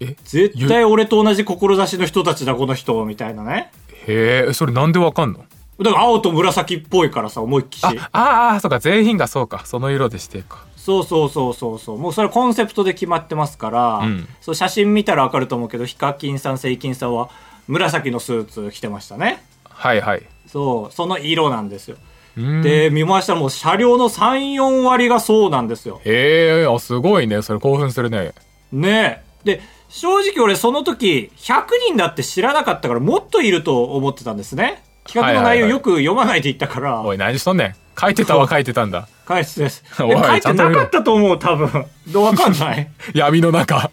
[0.00, 0.16] え？
[0.24, 3.70] 絶対俺と同じ志の人たちだ、この人、みたいなね。
[4.06, 5.44] へえ、それなんでわかんの？
[5.80, 7.84] だから青と紫っぽいからさ、思いっきし。
[7.86, 9.62] あ、ああ、そうか、全員がそうか。
[9.64, 10.66] その色でしてか。
[10.76, 11.98] そうそうそうそうそう。
[11.98, 17.30] もうそれコンセプトで決まってますから、うんそう写真見たらわかると思うけど、ヒカキンさん、セイキンさんは
[17.68, 19.44] 紫のスーツ着てましたね。
[19.68, 20.22] はいはい。
[20.48, 21.96] そう、その色なんですよ。
[22.36, 26.00] うんで、見ましたらもう車両の3、4割がそうなんですよ。
[26.04, 27.42] へえ、あ、すごいね。
[27.42, 28.32] それ興奮するね。
[28.72, 29.44] ねえ。
[29.44, 34.82] で、正直俺その時、100人だって知らなかったからもっといると思ってたんですね。
[35.04, 37.74] 企画の内容よく読まないでいったから、おい、何しとんねん。
[38.00, 39.08] 書いてたは書いてたんだ。
[39.26, 39.82] 返す です。
[39.96, 41.86] 書いてなかったと思う、多分。
[42.08, 43.90] どうわかんない 闇の中。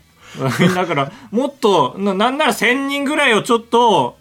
[0.76, 4.18] だから、もっと、ななんなら1000人ぐらいをちょっと。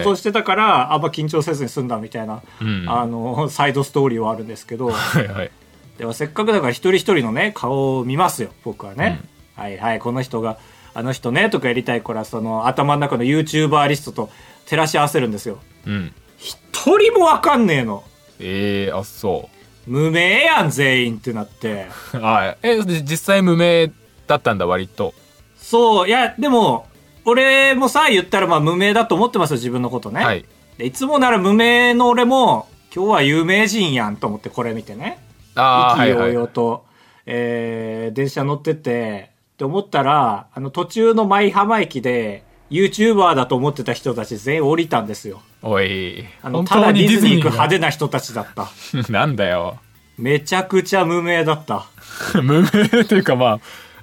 [0.00, 5.50] 想像してたから、あんま緊張せずに済んだみたいな、うんあの、サイドストーリーはあるんですけど、 はいはい。
[5.98, 9.20] でもせっかくだから一人一人のね、顔を見ますよ、僕はね。
[9.56, 10.58] はいはい、この人が、
[10.94, 14.30] あの人ね、とかやりたいから、その、頭の中の YouTuber リストと
[14.66, 15.58] 照らし合わせるんですよ。
[15.86, 16.12] うん。
[16.38, 18.02] 一人もわかんねえの。
[18.40, 19.48] ええあ、そ
[19.86, 21.86] 無名やん、全員ってなって。
[22.14, 22.18] う。
[22.22, 23.90] あえ、で実際無名
[24.26, 25.14] だったんだ、割と。
[25.62, 26.86] そう、いや、でも、
[27.24, 30.24] 俺もさ、言ったらまあ無名だと思ってますよ、自分のことね。
[30.24, 30.44] はい。
[30.76, 35.18] でいつもなら無名の俺も、今日は有名人やんと思ってこれ見てね。
[35.54, 36.32] ああ、は意気はい。
[36.34, 36.84] 々と、
[37.26, 45.42] えー電車乗ってて、って思ったら、あの途中の舞浜駅で、YouTuber だと思ってた人たち全員降りたんですよ。
[45.62, 46.24] おい。
[46.42, 48.68] あの、本ただ当にディズニー行くが派手な人たちだった。
[49.12, 49.78] なんだよ。
[50.18, 51.86] めちゃくちゃ無名だった。
[52.42, 52.68] 無名
[53.02, 53.60] っていうかまあ、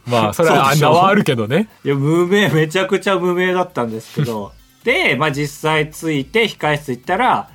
[0.09, 1.69] まあ、それは名はあるけどね。
[1.83, 4.51] いや、無名、めちゃくちゃ無名だったんですけど、
[4.83, 7.49] で、まあ実際着いて控室行ったら、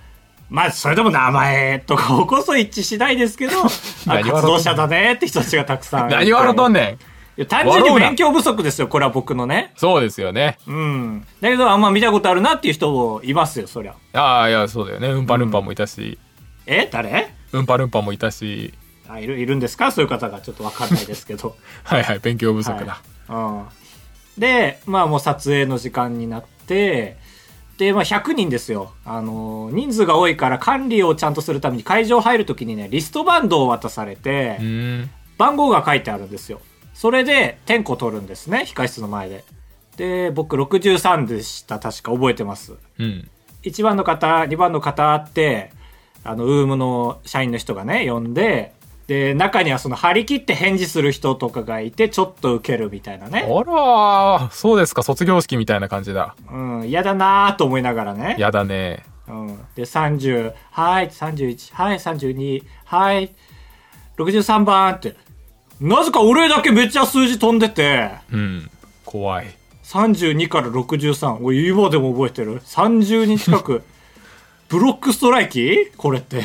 [0.50, 3.52] まあ、それでも名前とかこそ一致しないですけど、
[4.06, 6.08] あ活動者だねって人たちがたくさん。
[6.08, 6.98] 何笑うとんね
[7.40, 7.46] ん？
[7.46, 9.72] 単純に勉強不足ですよ、これは僕のね。
[9.76, 10.58] そうですよね。
[10.68, 11.26] うん。
[11.40, 13.94] だけど、あんま見たことあるなっていう人もいますよ、そりゃ。
[14.12, 15.08] ああいやそうだよね。
[15.08, 16.18] うんぱるんぱもいたし、
[16.66, 16.88] え？
[16.92, 17.32] 誰？
[17.52, 18.72] うんぱるんぱもいたし
[19.08, 19.92] あいるいるんですか？
[19.92, 21.56] そういう方がちょっとわかんないですけど。
[21.84, 23.64] はいはい勉強不足だ、うん、
[24.38, 27.16] でまあもう撮影の時間になって
[27.78, 34.60] で、まあ、100人ですよ、あの人数が多いから管理をちゃんとするために会場入るときにねリストバンドを渡されて、
[35.38, 36.60] 番号が書いてあるんですよ。
[36.94, 39.44] それで点呼取るんですね控室の前で。
[39.96, 42.74] で僕63でした確か覚えてます。
[42.98, 43.28] うん。
[43.64, 45.72] 1番の方2番の方って
[46.22, 48.72] あのウームの社員の人がね呼んで
[49.06, 53.40] で中にはその張り切って返事する人とかがいてちょっと受けるみたいなね。
[53.40, 55.02] あらそうですか。
[55.02, 56.34] 卒業式みたいな感じだ。
[56.50, 56.88] うん。
[56.88, 58.36] 嫌だなーと思いながらね。
[58.38, 59.04] やだね。
[59.26, 63.34] うん、で30はい31はい32はい
[64.16, 65.16] 63番って。
[65.80, 68.10] なぜか俺だけめっちゃ数字飛んでて。
[68.32, 68.70] うん。
[69.04, 69.54] 怖い。
[69.82, 73.82] 32から63俺今でも覚えてる？30人近く。
[74.68, 75.90] ブロックストライキ？
[75.96, 76.42] これって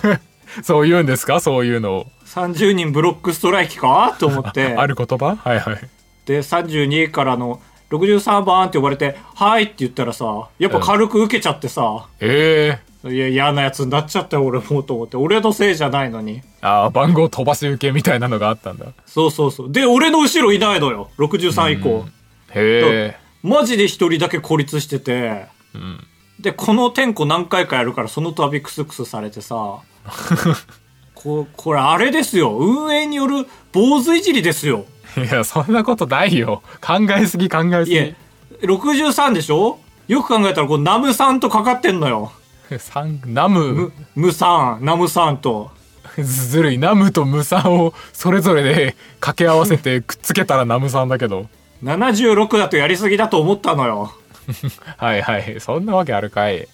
[0.62, 1.40] そう言うんですか？
[1.40, 2.06] そういうのを。
[2.26, 4.16] 30人ブロックストライキか？
[4.18, 4.74] と思って。
[4.78, 5.36] ある言葉？
[5.36, 5.78] はいはい。
[6.26, 15.16] で32からの63番って呼ばれて「はい」って言ったらさやっぱ軽く受けちゃってさ、ええいや嫌なやつになっちゃったよ俺もと思って。
[15.16, 16.42] 俺のせいじゃないのに。
[16.60, 18.86] ああ番号飛ばし受けみたいなのがあったんだ。
[19.06, 19.70] そうそうそう。
[19.72, 21.10] で俺の後ろいないのよ。
[21.18, 22.04] 63以降、
[22.52, 25.46] へえマジで一人だけ孤立してて。
[25.72, 26.04] うん。
[26.40, 29.78] でこの点呼何回かやるからその度クスクスされてさ
[31.14, 32.56] ここれあれですよ。
[32.56, 34.84] 運営による坊主いじりですよ。
[35.16, 36.62] いやそんなことないよ。
[36.80, 38.14] 考えすぎ考えすいえ
[38.60, 39.78] ぎ63でしょ？
[40.08, 42.32] よく考えたらこうナムさんとかかってんのよ。
[42.78, 43.72] 三ナム。
[43.72, 45.70] ムムさんナムさんと。
[46.18, 46.78] ずるい。
[46.78, 51.46] ナムとムさんをそれぞれで掛け合わせて くっつけたらナムさんだけど。
[51.82, 54.12] 76だとやりすぎだと思ったのよ。
[54.96, 55.56] はいはい。
[55.60, 56.68] そんなわけあるかい。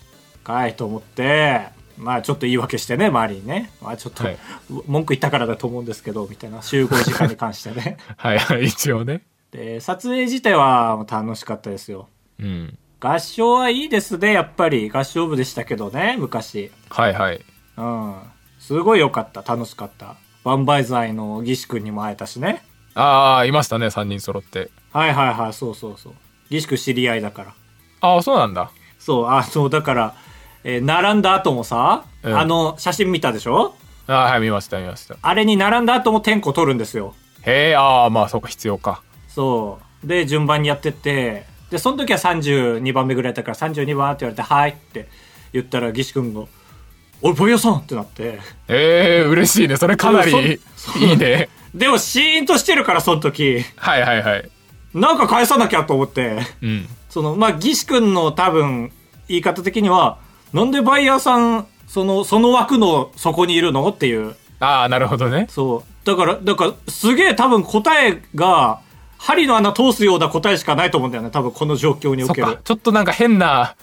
[0.45, 1.63] かいと思って
[2.03, 3.71] まあちょっと言い訳してね周りにね。
[3.81, 4.39] まあちょっと、はい。
[4.87, 7.97] 文句言ったからだと思うんですけどみたいな集合時間に関してね。
[8.17, 9.23] はいはい一応ね。
[9.51, 12.09] で撮影自体は楽しかったですよ。
[12.41, 12.79] うん。
[13.01, 14.91] 合唱はいいですねやっぱり。
[14.91, 16.71] 合唱部でしたけどね昔。
[16.91, 17.45] はいはい。
[17.77, 18.15] うん。
[18.59, 20.17] すごい良かった楽しかった。
[20.45, 22.65] バンバイザイの義士君にも会えたしね。
[22.95, 24.71] ああいましたね3人揃って。
[24.93, 26.13] はいはいはいそうそうそう。
[26.51, 27.55] 義士君知り合いだから。
[28.01, 28.71] ああそうなんだ。
[28.99, 30.15] そうあそうだから、
[30.65, 32.39] えー並んだ後もさ、うん。
[32.39, 33.75] あの写真見たでしょ？
[34.07, 35.17] ああはい見ました見ました。
[35.23, 37.15] あれに並んだ後も点呼取るんですよ。
[37.43, 39.03] へえああまあそうか必要か。
[39.29, 40.07] そう。
[40.07, 45.09] で順番にやってってでその時は32番目ぐらいだから32番って言われて「はい」って
[45.53, 46.43] 言ったら岸君が
[47.23, 48.39] 「おいボイヤさん!」ってなって。
[48.69, 49.77] ええ嬉しいね。
[49.77, 50.31] それかなり
[50.77, 51.49] そいいね。
[51.75, 53.65] でもシーンとしてるからその時。
[53.77, 54.49] はいはいはい。
[54.93, 56.39] なんか返さなきゃと思って。
[56.63, 56.89] うん。
[57.09, 58.93] そのまあ岸君の多分
[59.29, 60.19] 言い方的には
[60.53, 68.81] なんでバイヤーさんそのその枠の底にいるのっていうああなるほどねそうだからだからすげえ多分答えが
[69.19, 73.77] 針の穴通すような答えしかないと思うんだよね多分この状況におけるかちょっとなんか変な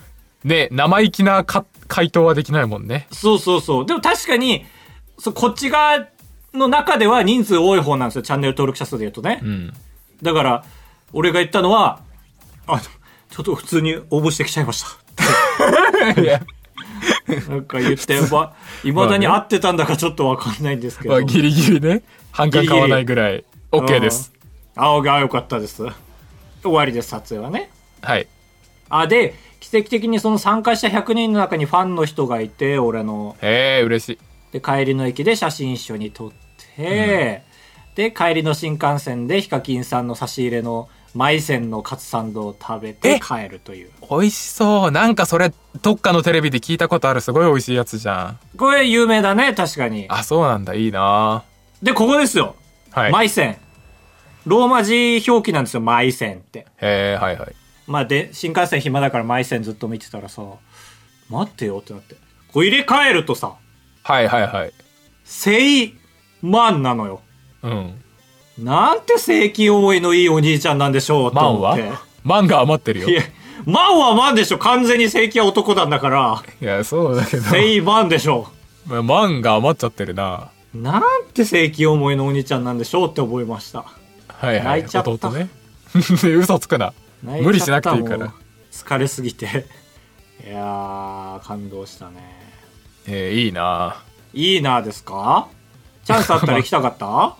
[0.43, 3.85] ね生意気なか回答はできないもんねそうそうそう。
[3.85, 4.65] でも確かに、
[5.17, 6.07] そうこっち側
[6.53, 8.21] の中では人数多い方なんですよ。
[8.21, 9.41] チャンネル登録者数で言うとね。
[9.43, 9.73] うん
[10.21, 10.65] だから、
[11.13, 12.01] 俺が言ったのは、
[12.67, 12.81] あ、
[13.29, 16.19] ちょっと普通に応募してきちゃいました。
[16.21, 16.41] いや
[17.49, 21.15] なんか言って、ま、未だに合ってたんだかちょっとわかんないんですけど。
[21.15, 24.31] まあギリギリね半間買わないぐらい OK です
[24.75, 24.83] うん。
[24.83, 25.83] 青が良かったです。
[26.61, 27.69] 終わりです、撮影はね。
[28.01, 28.27] はい
[28.89, 33.35] あ、で、奇跡的にその参加した100人の中にファンの人がいて、俺の。
[33.41, 34.17] へえ嬉しい
[34.51, 36.31] で帰りの駅で写真一緒に撮っ
[36.75, 37.43] て、
[37.95, 43.19] で帰りの新幹線でヒカキンさんの差し入れのマイセンのカツサンドを食べてえ？
[43.19, 43.89] 帰るという。
[44.09, 44.91] 美味しそう。
[44.91, 47.21] なんかそれどっかのテレビで聞いたことある。
[47.21, 48.57] すごい美味しいやつじゃん。
[48.57, 50.05] これ有名だね確かに。
[50.09, 50.75] あそうなんだ。
[50.75, 51.43] いいな。
[51.81, 52.55] でここですよ、
[52.91, 53.11] はい。
[53.11, 53.57] マイセン。
[54.45, 56.67] ローマ字表記なんですよマイセンって。
[56.77, 57.55] へえはいはい。
[57.87, 60.43] まあで新幹線暇だからマイセンずっと見てたらさ
[61.29, 62.15] 待ってよってなって。
[62.53, 63.55] こう入れ替えるとさ
[64.03, 64.73] はいはいはい。
[65.23, 65.95] セイ
[66.41, 67.21] マンなのよ。
[67.63, 68.01] うん
[68.63, 71.77] なんて正規思いのいいお兄ちゃんなんでしょうとマンは？
[72.23, 73.09] マンが余ってるよ。
[73.09, 73.23] いや、
[73.65, 74.57] マンはマンでしょ。
[74.57, 76.43] 完全に正規は男なんだから。
[76.61, 77.43] いやそうだけど。
[77.43, 78.47] セイマンでしょ。
[78.85, 80.49] まあマンが余っちゃってるな。
[80.73, 81.01] なん
[81.33, 83.85] て正規思いのお兄ちゃんなんでしょうって思いました。
[84.27, 84.63] はいはい。
[84.63, 85.11] 泣いちゃった。
[85.11, 85.49] 弟ね。
[86.37, 86.93] 嘘つくな。
[87.23, 88.33] 無理しなくていいから。
[88.71, 89.65] 疲れすぎて。
[90.45, 92.15] いやー感動したね。
[93.07, 94.03] えーいいな。
[94.33, 95.47] いいなですか？
[96.05, 97.35] チャンスあったら行きたかった？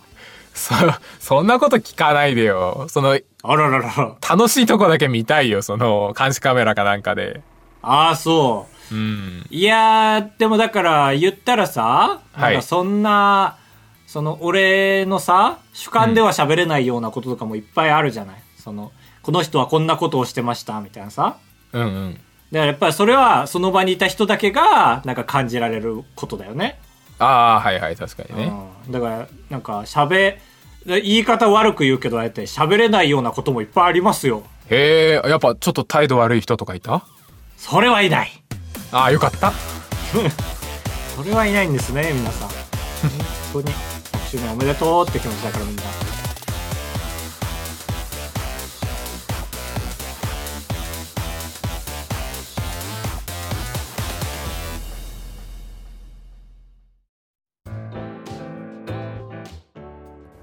[0.60, 0.76] そ
[1.20, 2.88] そんなこと聞かないでよ。
[2.90, 3.90] そのあららら。
[3.90, 5.62] ら楽しいとこだけ見たいよ。
[5.62, 7.42] その監視カメラかなんかで。
[7.82, 8.96] ああそう。
[8.96, 9.46] うん。
[9.50, 12.54] いやー、でもだから言ったらさ、はい。
[12.54, 13.58] なんかそんな、
[14.06, 18.44] その俺のさ、主観では喋れないようなこととかもいっぱいあるじゃない。
[18.58, 18.92] その、
[19.22, 21.38] この人はこんなことをしてました、みたいなさ。
[21.72, 22.14] うんうん。
[22.14, 26.80] だからやっぱりそれはその場にいた人だけが、なんか感じられることだよね。
[27.20, 27.26] あ
[27.58, 28.52] あはいはい確かにね、
[28.88, 28.92] うん。
[28.92, 30.38] だから、なんか喋、
[30.86, 34.44] 言い方悪く言うけど、あえて喋れないようなこともいっぱいありますよ。
[34.70, 37.04] へえやっぱちょっと態度悪い人とかいた？
[37.58, 38.32] それはいない。
[38.92, 39.52] ああよかった
[41.16, 42.50] それはいないんですね、皆さん。
[42.50, 45.82] 本当に、1周年おめでとうって気持ちだからみんな。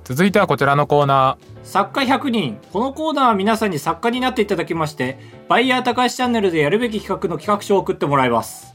[0.07, 2.61] 続いてはこちらのコーナ作家100人。
[2.73, 8.73] このコーナーは皆さんに作家になっていただきまして、バイヤー高橋チャンネルでやるべき企画の企画書を送ってもらいます。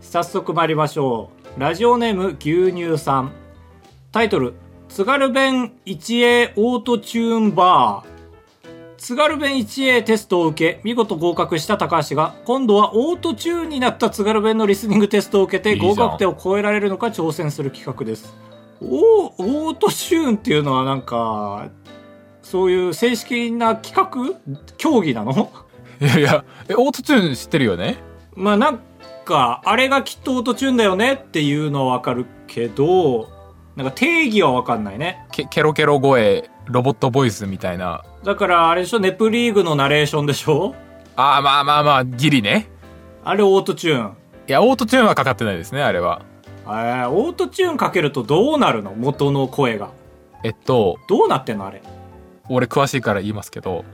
[0.00, 1.60] 早速参りましょう。
[1.60, 3.32] ラジオネーム牛乳さん。
[4.10, 4.54] タイトル、
[4.88, 8.96] 津軽弁 1A オートチューンバー。
[8.96, 18.34] 津軽弁 1A テストを受け、見事合格した高橋が、今度はオートチューンになった津軽弁のリスニングテストを受けて合格点を超えられるのか挑戦する企画です。
[18.80, 21.68] おオートチューンっていうのはなんか、
[22.42, 24.60] そういう正式な企画？
[24.76, 25.50] 競技なの？
[26.00, 27.98] ーいやいやえオートチューン知ってるよね？
[28.34, 28.80] まあなん
[29.24, 33.28] か、あれがきっとオートチューンだよねっていうのはわかるけど、
[33.74, 35.26] なんか定義はわかんないね。
[35.32, 38.04] ケケロケロ声ロボットボイスみたいな。
[38.24, 39.00] だからあれでしょ？
[39.00, 40.74] ネプリーグのナレーションでしょ？
[41.16, 42.70] ああまあまあまあギリね。
[43.24, 44.16] あれオートチューン。
[44.48, 46.22] いやオートチューンはかかってないですねあれは
[46.68, 48.94] えー、オートチューンかけるとどうなるの？
[48.94, 49.90] 元の声が。
[50.44, 51.82] えっとどうなってんのあれ？
[52.48, 53.84] 俺詳しいから言いますけど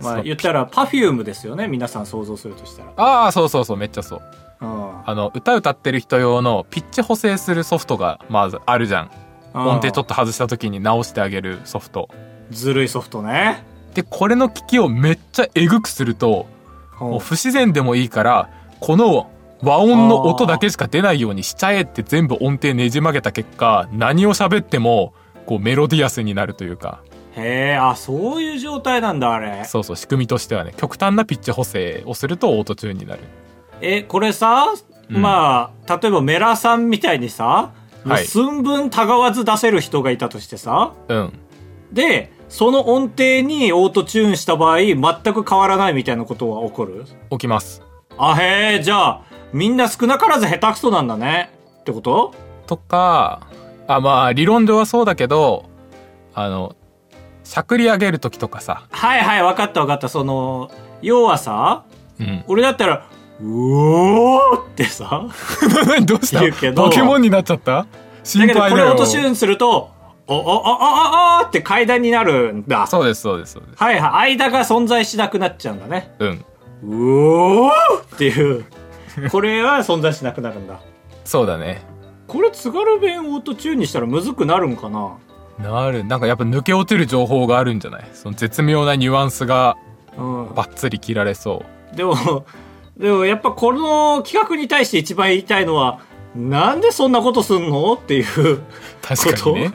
[0.00, 1.68] まあ言ったらパフュームですよね。
[1.68, 2.92] 皆さん想像するとしたら。
[2.96, 4.22] ああそうそうそうめっちゃそう
[4.60, 5.08] うん。
[5.08, 9.10] あの歌歌ってる人用のピッチ補正するソフトがまずあるじゃん
[9.54, 12.10] 音程ちょっと外した時に直してあげるソフト
[12.50, 13.64] ずるいソフトね。
[13.94, 16.46] でこれの効きをめっちゃえぐくすると
[17.00, 19.30] もう不自然でもいいからこの
[19.62, 25.14] 和音の音だけしか出ないようにしちゃえって全部音程ねじ曲げた結果何を喋っても
[25.46, 27.00] こうメロディアスになるというか。
[27.36, 29.64] へえ、あ、そういう状態なんだ、あれ。
[29.64, 30.72] そうそう仕組みとしてはね。
[30.76, 33.20] 極端なピッチ補正をするとオートチューンになる。
[33.82, 34.72] え、これさ、
[35.10, 35.20] うん。
[35.20, 37.72] まあ、例えばメラさんみたいにさ、
[38.04, 38.24] はい。
[38.24, 41.32] 寸分たがわず出せる人がいたとしてさ、うん。
[41.92, 44.96] で、その音程にオートチューンした場合、全
[45.34, 47.04] く変わらないみたいなことは起こる？
[47.30, 47.82] 起きます。
[48.16, 51.50] あ、へえ、じゃあ、みんな少なからず下手くそなんだね。
[51.80, 52.34] ってこと？
[52.66, 53.46] とか
[53.86, 55.66] あまあ理論上はそうだけど
[56.34, 56.74] あの
[57.44, 60.08] しゃくり上げる時とかさはいはい、わかったわかった。
[60.08, 61.84] その、要はさ、
[62.18, 63.06] うん俺だったら、
[63.40, 65.26] うおーってさ、
[65.86, 66.40] 何 どうした？
[66.40, 67.86] 言うけどポケモンになっちゃった？
[68.24, 69.90] 心だけどこれ配だよオートチューンすると、
[70.26, 72.88] お、お、お、お、お、おって階段になるんだ。
[72.88, 74.32] そうですそうですそうですはいはい。
[74.32, 76.12] 間が存在しなくなっちゃうんだね。
[76.18, 76.44] うん
[76.82, 77.70] うおー
[78.02, 78.64] っていう。
[79.30, 80.80] これは存在しなくなるんだ。
[81.24, 81.82] そうだね
[82.28, 85.16] これ津軽弁オートチューンにしたらむずくなるんかな？
[85.58, 88.08] なるなんかやっぱ抜け落ちる情報があるんじゃない？
[88.12, 89.76] その絶妙なニュアンスが
[90.18, 90.54] うん。
[90.54, 92.14] バッツリ切られそうでも、
[92.98, 96.00] でもやっぱこの企画に対して一番言いたいのは、
[96.34, 97.92] なんでそんなことすんの？
[97.94, 98.60] っていう。
[99.02, 99.72] 確かにね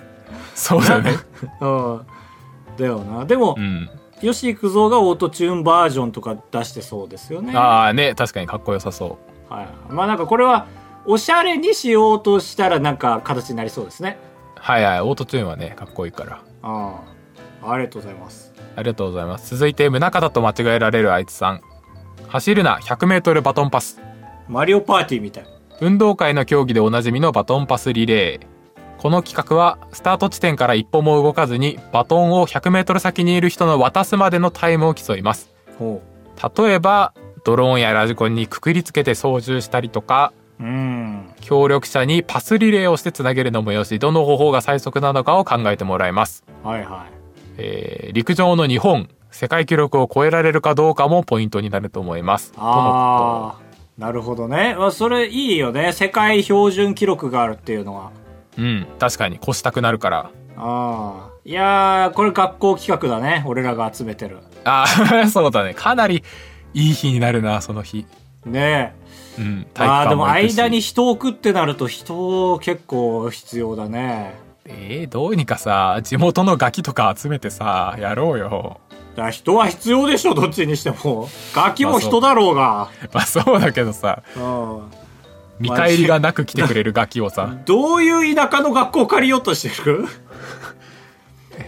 [0.56, 1.14] そうだね
[1.62, 2.02] うん。
[2.78, 3.26] だよな。
[3.26, 3.90] でもう、ん
[4.22, 7.56] 吉幾三がオートチューンバージョンとか出してそうですよね。
[7.58, 9.18] ああね確かにかっこよさそ
[9.52, 9.68] はい。
[9.90, 10.68] まあなんかこれは、
[11.06, 14.18] おしゃれにしようとしたらなんか形になりそうですね。
[14.56, 17.02] うはいはいオートチューンはねかっこいいからあ
[17.64, 17.72] あ。
[17.72, 18.54] ありがとうございます。
[18.76, 21.62] ありがとうございます続いて宗像と間違えられるあいつさん
[22.30, 24.00] 走るな 100m バトンパス
[24.48, 25.46] マリオパーティーみたい。
[25.82, 35.50] 運動会の競技でおなじみのバトンパスリレーこの企画はスタート地点から一歩も動かずにバトンを 100m 先にいる人の渡すまでのタイムを競います
[35.80, 36.04] ほ
[36.56, 40.64] 例えばドローンやラジコンにくくりつけて操縦したりとかう。
[40.64, 41.30] うん。
[41.42, 47.14] 協力者にパスリレーをしてつなげるのもよしどの方法が最速なのかを考えてもらいます、はいはい。
[47.58, 53.72] えー陸上の日本世界記録を超えられるかどうかもポイントになると思いますああ。
[53.98, 54.76] なるほどね。
[54.78, 55.94] まあ、それいいよね。
[55.94, 58.12] 世界標準記録があるっていうのは。
[58.58, 61.30] うん確かに越したくなるからああ。
[61.46, 63.44] いやー、これ学校企画だね。
[63.48, 64.40] 俺らが集めてる。
[64.64, 66.24] あー そうだねかなり
[66.74, 68.06] いい日になるなその日。
[68.46, 68.96] ね
[69.38, 74.36] うんえまあでも間に人を置くってなると人結構必要だね。
[74.66, 78.80] えー、どうにかさ地元のガキとか集めてさやろうよ。
[79.32, 81.30] 人は必要でしょどっちにしても。
[81.54, 84.82] ガキも人だろうが、まあそうだけどさうん。
[85.60, 87.56] 見返りがなく来てくれるガキをさ。
[87.66, 90.08] どういう田舎の学校借りようとしてる？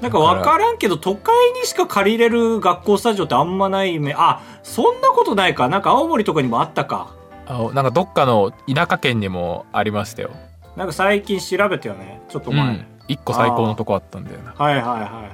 [0.01, 5.69] なんか分からんけど、都会にしか借りれる学校スタジオってあんまないめ、あ、そんなことないか。
[5.69, 7.13] なんか青森とかにもあったか。
[7.45, 10.31] あなんかどっかの田舎県にもありましたよ
[10.77, 12.21] なんか最近調べたよね。
[12.29, 12.61] ちょっと前。
[12.61, 15.29] うん一個最高のとこあったんだよなはいはいはいは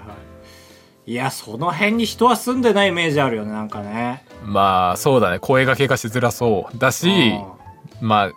[1.05, 1.11] い。
[1.11, 4.25] いや、その辺に人は住んでないイメージあるよね、なんかね。
[4.43, 7.33] まあそうだね声掛けがしづらそうだし
[8.01, 8.31] まあ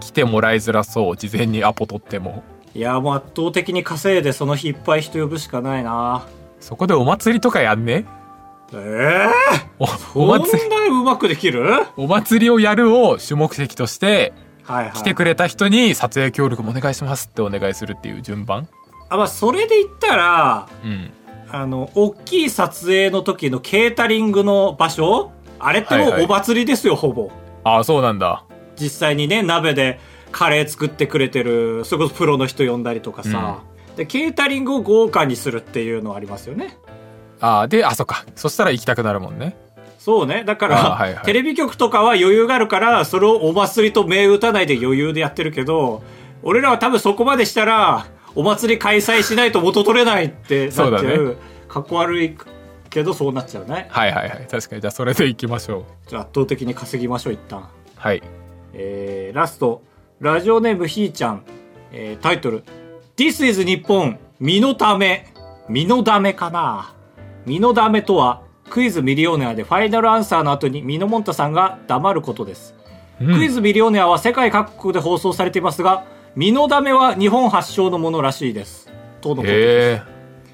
[0.00, 2.44] 来てもらいづらそう事前にアポ取っても
[2.76, 6.26] いや、もう圧倒的に稼いでその日いっぱい人呼ぶしかないな。
[6.60, 8.04] そこでお祭りとかやんね？
[8.74, 9.28] ええ
[9.78, 10.60] おー、お祭り。
[10.60, 11.62] そんなうまくできる？
[11.62, 14.92] はいお祭りをやるを主目的としてはい。
[14.92, 18.68] 来てくれた人に撮影協力もお願いしますってお願いするっていう順番？
[19.08, 21.10] あ、まあ、それで言ったら、うん。
[21.48, 25.30] あの、大きい撮影の時のケータリングの場所？
[25.58, 26.22] あれってもはいはい。
[26.22, 27.30] うお祭りですよ、ほぼ。
[27.64, 28.44] ああそうなんだ。
[28.78, 29.98] 実際にね、鍋で
[30.36, 33.62] カレー作ってくれてる、それこそプロの人呼んだりとかさ。
[33.96, 36.76] で、ケータリングを豪華にするっていうのはありますよね。
[37.40, 39.56] ああであそっかそしたら行きたくなるもんね
[39.98, 40.44] そうね。
[40.44, 46.02] だから、あはいはいテレビ局とかは余裕があるから、それをお祭りと銘打たないで余裕でやってるけど、
[46.42, 50.86] 俺らは多分そこまでしたら、お祭り開催しないと元取れないってなっちゃう。
[50.86, 51.34] そうだね
[51.66, 52.36] かっこ悪い
[52.90, 53.86] けど、そうなっちゃうね。
[53.90, 57.66] はいはいはい確かにじゃあそれで行きましょうじゃあ圧倒的に稼ぎましょう、一旦。
[57.96, 58.22] はい
[58.74, 59.82] えー、ラスト、
[60.18, 61.42] ラジオネームひーちゃん、
[61.92, 62.64] えー、タイトル、
[63.18, 65.26] This is 日本、身のため、
[65.68, 66.94] 身のためかな
[67.44, 68.40] 身のためとは、
[68.70, 72.74] クイズミリオネアでファイナルアンサーの後にミノモンタさんが黙ることです。
[73.20, 78.90] うんクイズミリオネアは世界各国で放送されていますが、身のためは日本発祥のものらしいです。
[79.20, 80.02] とのことです。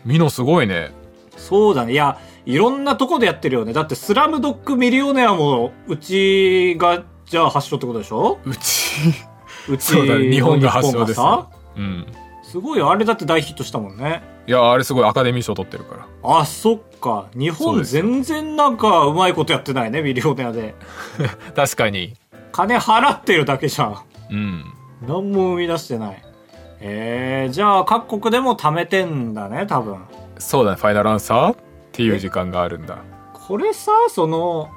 [0.05, 0.91] ミノすごいね
[1.37, 1.93] そうだね。
[1.93, 3.73] いや、いろんなとこでやってるよね。
[3.73, 8.39] だってスラムドッグミリオネアも、うちが、じゃあ発祥ってことでしょ？
[8.45, 9.13] うち
[9.69, 10.31] うちそうだね。
[10.31, 12.07] 日本が発祥です日本がさうん。
[12.43, 12.91] すごいよ。
[12.91, 14.23] あれだって大ヒットしたもんね。
[14.47, 16.07] いやあれすごいアカデミー賞取ってるから。
[16.23, 17.29] あそっか。
[17.35, 20.75] 日本全然なんかうまいことやってないねミリオネアで。
[21.55, 22.15] 確かに。
[22.51, 23.99] 金払ってるだけじゃん。
[24.31, 24.65] うん。
[25.07, 26.23] 何も生み出してない。
[26.81, 29.99] えー、じゃあ各国でも貯めてんだね多分。
[30.39, 30.77] そうだね。
[30.77, 31.57] ファイナルアンサーっ
[31.93, 32.99] ていう時間があるんだ。
[33.33, 34.71] これさその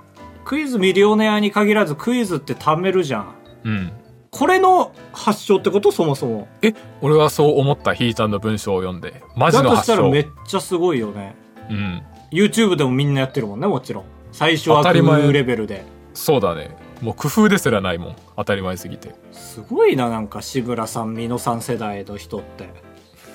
[0.43, 3.35] クイズミリオネアに限らずクイズって貯めるじゃん。
[3.63, 3.91] うん
[4.37, 5.93] これの発祥ってこと？
[5.93, 6.49] そもそも。
[6.61, 9.23] え俺はそう思ったひーちゃんの文章を読んで。
[9.33, 11.35] マジだとしの発祥たらめっちゃすごいよね。
[11.69, 12.03] うん。
[12.31, 14.03] YouTube でもみんなやってるもんねもちろん。
[14.33, 15.21] 最初は当たり前。
[15.21, 15.85] グーレベルで。
[16.13, 16.75] そうだね。
[17.01, 18.15] もう工夫ですらないもん。
[18.35, 19.15] 当たり前すぎて。
[19.31, 22.69] すごいななんか志村さん美濃さん世代の人って。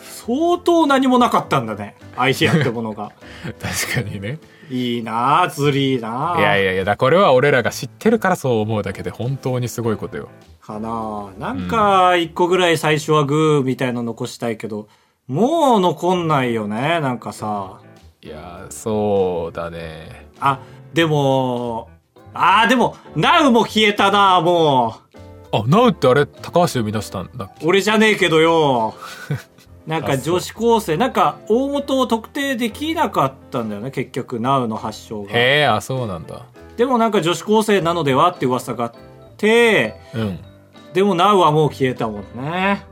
[0.03, 3.13] 相当何もなかったんだねアイデアってものが。
[3.59, 4.39] 確かにね
[4.71, 6.35] いいなあずりーな。
[6.37, 10.29] あいやいやいやだこれは俺らが知ってるからそう思うだけで本当にすごいことよ。
[10.61, 11.31] かな。
[11.37, 14.89] あなんか一個ぐらい最初はグーみたいの残したいけど
[15.27, 17.81] もう残んないよねなんかさ。
[18.23, 20.29] いやそうだね。
[20.41, 20.61] あ
[20.95, 21.89] でも
[22.33, 24.95] あーでも Now も消えたなも
[25.53, 25.57] う。
[25.57, 27.67] あナウってあれ高橋生み出したんだっけ？
[27.67, 28.95] 俺じゃねえけどよ
[29.87, 35.31] なんか女子高生なんか大元を特定できなかったんだよね結局 Now の発祥が。
[35.31, 36.47] へえあそうなんだ。
[36.77, 38.95] でもなんか女子高生なのではって噂があっ
[39.37, 40.39] てうん。
[40.93, 42.85] でも Now はもう消えたもんね。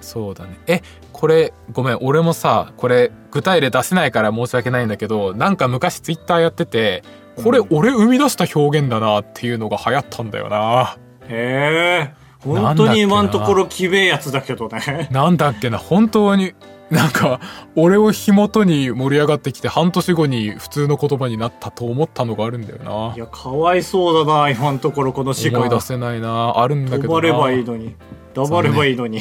[0.00, 0.58] そうだね。
[0.66, 0.82] え
[1.12, 7.02] これごめん俺もさこれ具体例出せないから申し訳ないんだけどなんか昔ツイッターやってて
[7.42, 7.66] これうん。
[7.70, 10.96] 俺生み出した表現だなっていうのが流行ったんだよな。
[11.28, 15.08] へえ本当に今のところきべえやつだけどね。
[15.10, 16.54] なんだっけな本当に
[16.90, 17.40] なんか
[17.74, 23.14] 俺を火元に盛り上がってきて半年後に普通の言葉になったと思ったのがあるんだよな。
[23.16, 25.58] いやかわいそうだな今のところこの時間。
[25.58, 27.20] 思い出せないなあるんだけどな。
[27.20, 27.96] ればいいのに。
[28.34, 29.20] 黙ればいいのに。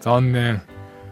[0.00, 0.62] 残念。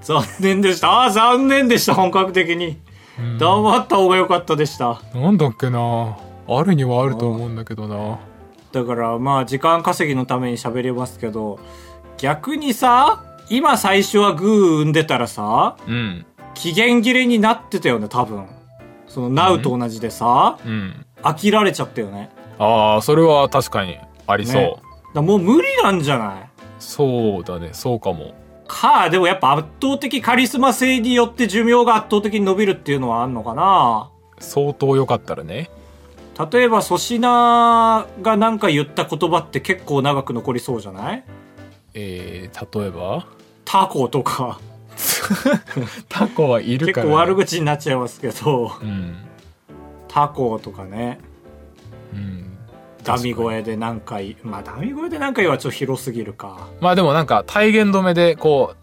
[0.01, 0.91] 残念でした。
[0.91, 2.79] ああ残念でした本格的に。
[3.19, 3.39] うん。
[3.39, 5.01] 黙った方が良かったでした。
[5.15, 6.17] なんだっけな。
[6.49, 8.19] あるにはあると思うんだけどな
[8.73, 11.61] だからまあ時間稼ぎのために喋れますけど
[12.17, 16.27] 逆にさ今最初はグー生んでたらさうん。
[16.55, 18.47] 期限切れになってたよね多分。
[19.09, 21.07] その Now と同じでさ、うん。
[21.23, 22.31] 飽きられちゃったよね。
[22.59, 24.77] ああそれは確かにありそう、ね。
[25.15, 26.51] だもう無理なんじゃない？
[26.79, 28.35] そうだねそうかも。
[28.69, 34.11] かでもやっぱ圧倒的カリスマ性によって寿命が圧倒的に伸びるっていうのはあんのかな？
[34.39, 35.71] 相当良かったらね
[36.51, 37.21] 例えば粗品
[38.23, 41.25] がなんか言った言葉って結構長く残りそうじゃない？
[41.95, 43.27] えー、例えば？
[43.65, 44.59] タコとか。
[46.09, 48.73] タコはいるから、結構悪口になっちゃいますけど。
[48.81, 49.17] うん
[50.09, 51.21] タコとかね。
[52.13, 52.57] うん。
[53.03, 56.69] ダミ声で何回まあダミ声で何回はちょっと広すぎるか。
[56.81, 58.75] まあでもなんか体言止めでこ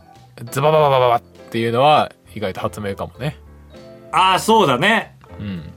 [0.41, 3.37] うズババババババっていうのは意外と発明かもね。
[4.11, 5.17] ああそうだね。
[5.39, 5.71] うん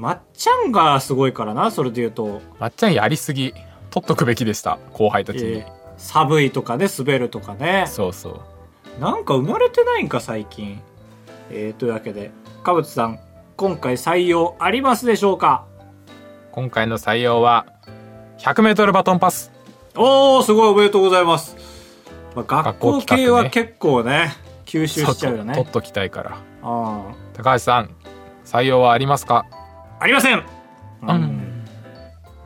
[0.00, 3.52] まっちゃんがすごいからなそれで言うと、まっちゃんやりすぎ
[3.90, 7.84] 取っとくべきでした後輩たちに、えー寒いとかね滑るとかね。
[7.86, 8.40] そうそ
[8.98, 9.00] う。
[9.02, 10.80] なんか生まれてないんか最近。
[11.50, 12.30] えー、というわけで
[12.64, 13.18] かぶつさん
[13.58, 15.66] 今回採用ありますでしょうか？
[16.52, 17.66] 今回の採用は
[18.38, 19.52] 100m バトンパス。
[19.94, 21.54] おおすごいおめでとうございます、
[22.34, 24.32] まあ、学学校系は結構ね
[24.64, 25.52] 吸収しちゃうよね。
[25.52, 26.38] 取っときたいから。
[26.62, 27.94] あ高橋さん
[28.46, 29.44] 採用はありますか？
[30.00, 30.42] あありません、
[31.02, 31.64] うん。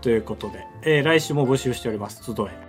[0.00, 2.24] ということで、えー来週も募集しております。
[2.24, 2.64] 集え。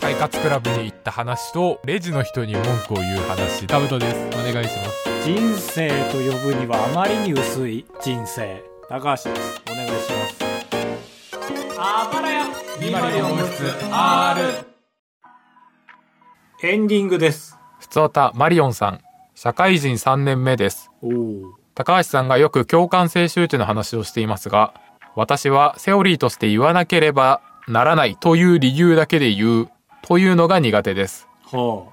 [0.00, 3.68] 快活クラブに行った話とレジの人に文句を言う話。
[3.68, 4.16] ダブトです。
[4.38, 5.24] お願いします。
[5.24, 7.86] 人生と呼ぶにはあまりに薄い。
[8.00, 8.64] 人生。
[8.88, 9.62] 高橋です。
[9.70, 10.44] お願いします。
[11.78, 12.40] あばらや。
[16.62, 17.56] エンディングです。
[17.78, 19.00] ふつおたマリオンさん
[19.42, 20.90] 社会人3年目です。
[21.74, 24.74] 高橋さんがよく共感性周知の話をしていますが
[25.16, 29.70] 私はセオリーとして言わなければならないという理由だけで言う
[30.02, 31.26] というのが苦手です。
[31.44, 31.86] は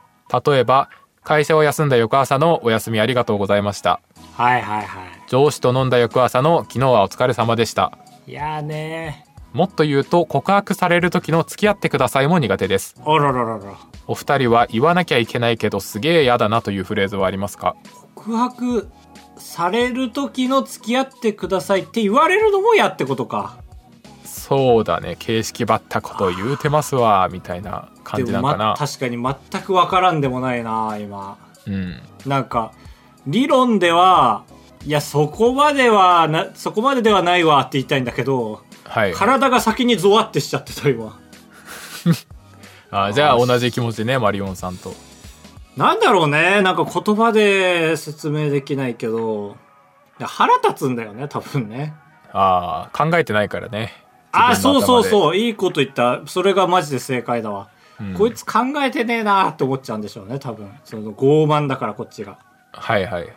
[0.46, 0.90] 例えば
[1.24, 4.02] 会社を休んだ翌朝のお休みありがとうございました。
[4.38, 7.98] あはいはいは上司と飲んだ翌朝の昨日はお疲れ様でした。
[8.28, 12.96] いいやーねもっと言うと告白される時の付き合ってくださいも苦手です。
[12.98, 17.76] ーあららららお二人は言わなきゃいけないけどすげえ嫌だなというフレーズはありますか？
[18.16, 18.90] 告白
[19.38, 23.58] される時の付き合ってくださいって言われるのも嫌ってことか。
[24.24, 31.38] そうだね形式ばったこと言うてますわみたいな感じなんかでも、ま、な、確かに全くわからんでもないな今。
[31.66, 32.00] うん。
[32.26, 32.72] なんか
[33.26, 34.46] 理論では
[34.86, 39.14] いやそこまではなそこまでではないわって言いたいんだけどはい。
[39.14, 41.20] 体が先にゾワってしちゃってた今
[42.92, 44.94] あじゃあ同じ気持ちねマリオンさんと。
[45.76, 49.56] なんだろうねなんか言葉で説明できないけど。
[50.20, 51.94] 腹立つんだよね多分ね。
[52.34, 53.94] ああ考えてないからね。
[54.32, 55.36] あそうそううそう。
[55.36, 56.22] いいこと言った。
[56.26, 57.70] それがマジで正解だわ、
[58.00, 58.14] うん。
[58.16, 60.72] こいつ考えてねえなって思っちゃうんでしょうね多分。
[60.84, 62.40] その傲慢だからこっちが。
[62.72, 63.28] はいはい。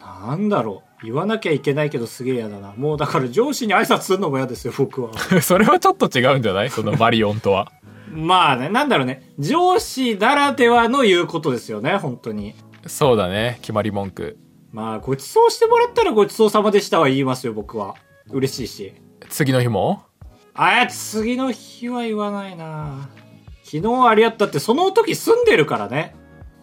[0.00, 1.04] なんだろう。
[1.06, 2.72] 言わなきゃいけないけどすげえ嫌だな。
[2.76, 5.10] もうだから上司に挨拶するのも嫌ですよ僕は。
[5.40, 6.70] それはちょっと違うんじゃない？
[6.70, 7.70] そのマリオンとは
[8.14, 9.34] まあねなんだろうね。
[9.38, 12.54] 上司ならではの言うことですよね本当に。
[12.86, 14.38] そうだね決まり文句。
[14.72, 17.96] まあごちそうしてもらったらごちそうさまでしたは言いますよ僕は。
[18.30, 18.94] 嬉しいし。
[19.28, 20.04] 次の日も？
[20.54, 23.08] あ次の日は言わないな。
[23.64, 26.14] 昨日ありがったってその時住んでるからね。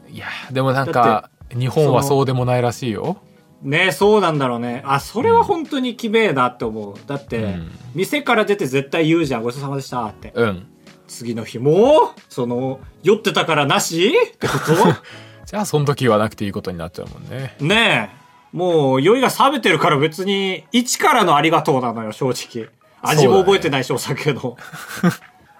[0.09, 3.17] いやでもなんか日本はそうでもないらしいよ。
[3.61, 4.83] ねそうなんだろうね。
[4.85, 6.95] あそれは本当にきべえなって思う。
[7.07, 7.71] だって、うん。
[7.93, 10.31] 店から出て絶対言うじゃんごちそうさまでしたって。
[10.35, 10.67] うん
[11.11, 14.09] 次の日もその酔ってたからなし？
[14.09, 14.53] ってこ
[15.45, 17.55] じゃあその時言わなくていいことになっちゃうもんね。
[17.59, 18.21] とねえ。
[18.55, 22.69] もう酔いが冷めてるから別に一からのありがとうなのよ正直。
[23.01, 24.57] 味も覚えてないしお酒の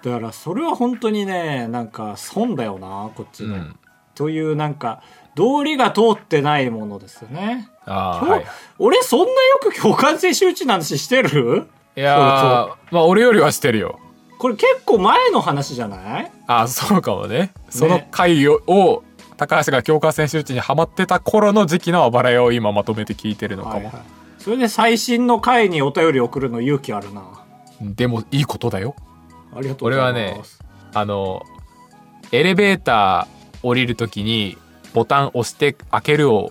[0.02, 3.76] だからそれは本当にねなんか損だよなこっちの、うん。
[4.14, 5.02] というなんか
[5.34, 7.68] 道理が通ってないものですよね。
[7.84, 8.46] ああはい。
[8.78, 11.66] 俺そんなよく共感性周知の話してる？
[11.96, 13.98] いやーまあ俺よりはしてるよ
[14.42, 16.32] これ結構前の話じゃない？
[16.48, 17.52] あそうかもね。
[17.70, 19.04] その回を,、を
[19.36, 23.94] 高橋が強化選手打ちにハマってた頃の時期のあばら屋を今まとめて聞いてるのかも、はいはい。
[24.40, 27.22] それで最新の回にお便り送るの勇気あるな
[27.80, 28.96] でもいいことだよ。
[29.54, 30.58] ありがとうございます。
[30.60, 31.44] 俺はねあの
[32.32, 34.58] エレベーター降りるときに
[34.92, 36.50] ボタン押して開けるを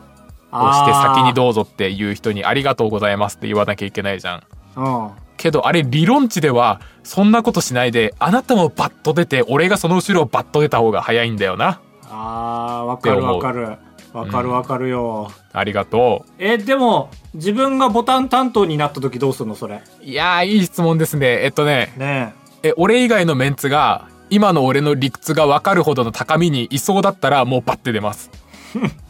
[0.53, 4.43] 押して先にどうぞっていう人にありがとうございますって言わなきゃいけないじゃん。
[4.77, 5.09] うん
[5.41, 11.81] けどあれ理論値ではそんなことしないであなたもバッと出て俺がその後ろをバッと出た方が早いんだよな。
[12.09, 13.77] あーわかるわかる。
[14.13, 19.81] わかるわかるよ、ありがとえでも自分がボタン担当になった時どうすんのそれ？
[20.01, 21.43] ういやーいい質問ですね。
[21.45, 21.93] えっとね。
[21.95, 22.73] ねえ。
[22.75, 28.29] 俺以外のメンツが今の俺の理屈が分かるほどの高みにいそうだったらもうバッて出ます。
[28.75, 28.79] え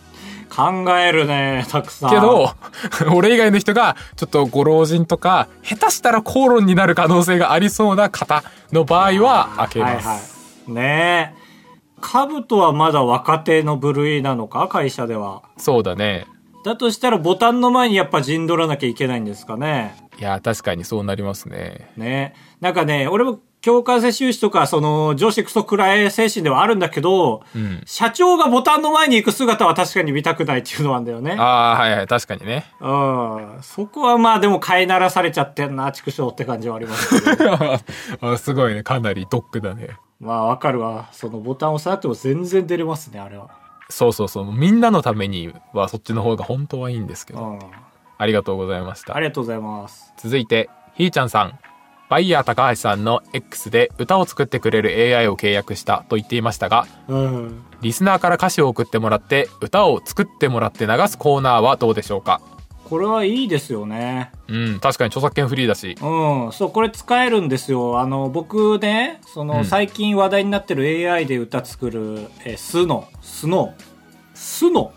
[0.54, 2.10] 考えるねたくさん。
[2.10, 2.52] けど
[3.16, 10.22] 俺以外の人がちょっとご老人とか下手したら口論になる可能性がありそうな方の場合は開けます、はいは
[10.68, 10.72] い。
[10.74, 11.42] ねえ。
[12.02, 14.68] カブトはまだ若手の部類なのか？
[14.68, 15.44] 会社では。
[15.58, 16.26] そうだね。
[16.66, 19.96] だとしたらボタンの前にやっぱ陣取らなきゃいけないんですかね？
[20.20, 21.92] いや確かにそうなりますね。
[21.98, 22.34] ね。
[22.60, 31.36] なんかね、俺も共感性収支とか、その、上司クソくらい精神ではあるんだけど、うん社長がボタンの前に行く姿は確かに見たくないっていうのなんだよね。
[31.38, 33.58] ああはいはい確かにねうん。
[33.62, 37.16] そこはまあでも飼いならされちゃってんな、畜生って感じはあります。
[38.22, 39.90] あすごいねかなりドックだね
[40.20, 41.10] まあわかるわ。
[41.12, 43.50] そのボタンを押さなくても全然出れますね、あれは。
[43.90, 47.60] そうそうそうみんなのためにはそっちの方が本当はいいんですけどうん。
[48.18, 50.14] ありがとうございましたありがとうございます。
[50.18, 51.60] 続いてひーちゃんさん
[52.12, 57.64] バイヤー高橋さんの X で歌を作ってくれる AI を契約したと言っていましたがうん。
[57.82, 62.42] リスナーから歌詞を送ってもらって歌を作ってもらって流すコーナーはどうでしょうか？
[62.84, 64.34] これはいいですよね。
[64.50, 65.96] うん確かに著作権フリーだし。
[66.02, 68.02] うん、そう、これ使えるんですよ。
[68.02, 69.66] あの、僕ね、その、うん。
[69.66, 73.74] 最近話題になってる AI で歌作る、え、スノ、スノ、
[74.34, 74.92] スノ、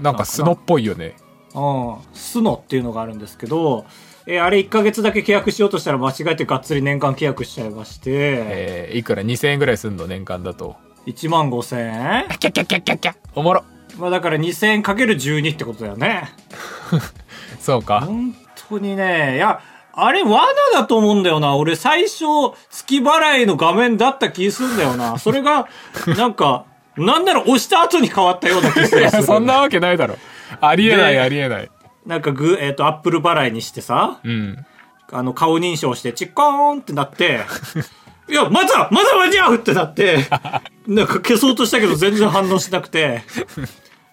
[0.00, 1.16] なんかスノっぽいよね。
[1.54, 3.84] うん、スノっていうのがあるんですけど、
[4.26, 12.28] え、あれ1ヶ月だけ契約しようとしたら間違えてがっつり年間契約しちゃいまして、えーいくら2000円ぐらいすんの年間だと？1万5千円？
[12.38, 13.64] キャッキャッキャッキャッキャおもろ。
[13.98, 16.28] まあだから2000円かける12ってことだよね。
[17.60, 18.00] そうか。
[18.00, 18.34] 本
[18.68, 19.60] 当にね、いや、
[19.92, 21.56] あれ罠だと思うんだよな。
[21.56, 22.24] 俺最初、
[22.70, 25.18] 月払いの画面だった気するんだよな。
[25.18, 25.68] それが、
[26.18, 26.64] なんか、
[26.96, 29.08] なんなら押した後に変わったような気する。
[29.22, 30.16] そんなわけないだろ。
[30.60, 31.70] ありえないでありえない
[32.06, 34.64] なんかグ、えっ、と、アップル払いにしてさ、うん。
[35.12, 37.40] あの、顔認証して、チッコーンってなって、
[38.28, 40.18] いや、まだまだ間に合うってなって、
[40.86, 43.22] なんか消そうとしたけど全然反応しなくて、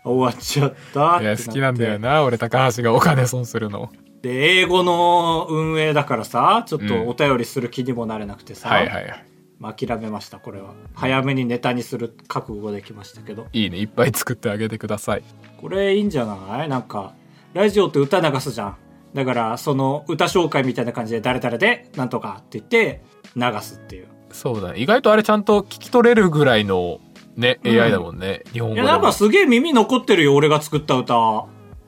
[0.03, 3.91] 終わっちゃったいや好きなんだよな俺高橋がお金損するの。
[4.21, 9.25] で、英語の運営だからさ、ちょっとお便りする気にもなれなくてさ、はいはいはい。
[9.59, 10.73] まあ諦めました、これは。
[10.93, 13.47] 早めにネタにする覚悟できましたけど。
[13.53, 15.23] いいねいっぱい作ってあげてください。
[15.59, 16.69] これいいんじゃない？
[16.69, 17.13] なんか、
[17.53, 18.77] ラジオって歌流すじゃん。
[19.13, 23.03] だから、その歌紹介みたいな感じで誰々で、なんとかって言って、
[23.35, 24.07] 流すっていう。
[24.31, 26.99] そうだね意外とあれちゃんと聞き取れるぐらいの
[27.35, 31.45] ね、AI だもんね日本語いや、なんかすげえ耳残ってるよ、俺が作った歌。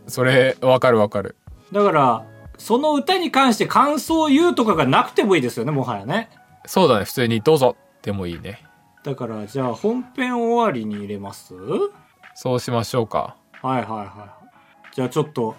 [0.07, 1.35] それわかるわかる
[1.71, 2.25] だから、
[2.59, 6.29] その歌に関して感想を言うとかがなくてもいいですよね、もはやね。
[6.67, 8.63] そうだね普通にどうぞでもいいね
[9.03, 11.55] だから、じゃあ本編終わりに入れます？
[12.35, 14.05] そうしましょうかはいはいは
[14.43, 14.44] い。
[14.95, 15.55] じゃあちょっと、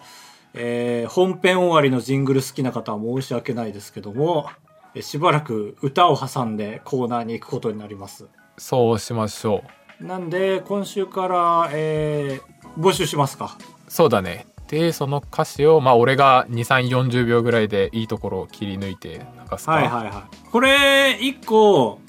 [0.55, 4.49] えー本編終わりのジングル好きな方は申し訳ないですけども、
[4.95, 8.27] えしばらく歌を挟んでコーナーに行くことになります。
[8.59, 9.63] そうしましょ
[10.01, 13.57] うなんで、今週から、えー募集しますか？
[13.89, 19.21] そうだねでその歌詞をまあ俺が2340秒ぐらいでいいところを切り抜いて
[19.51, 20.51] 流すかはいはいはい。
[20.51, 22.01] これ、一個、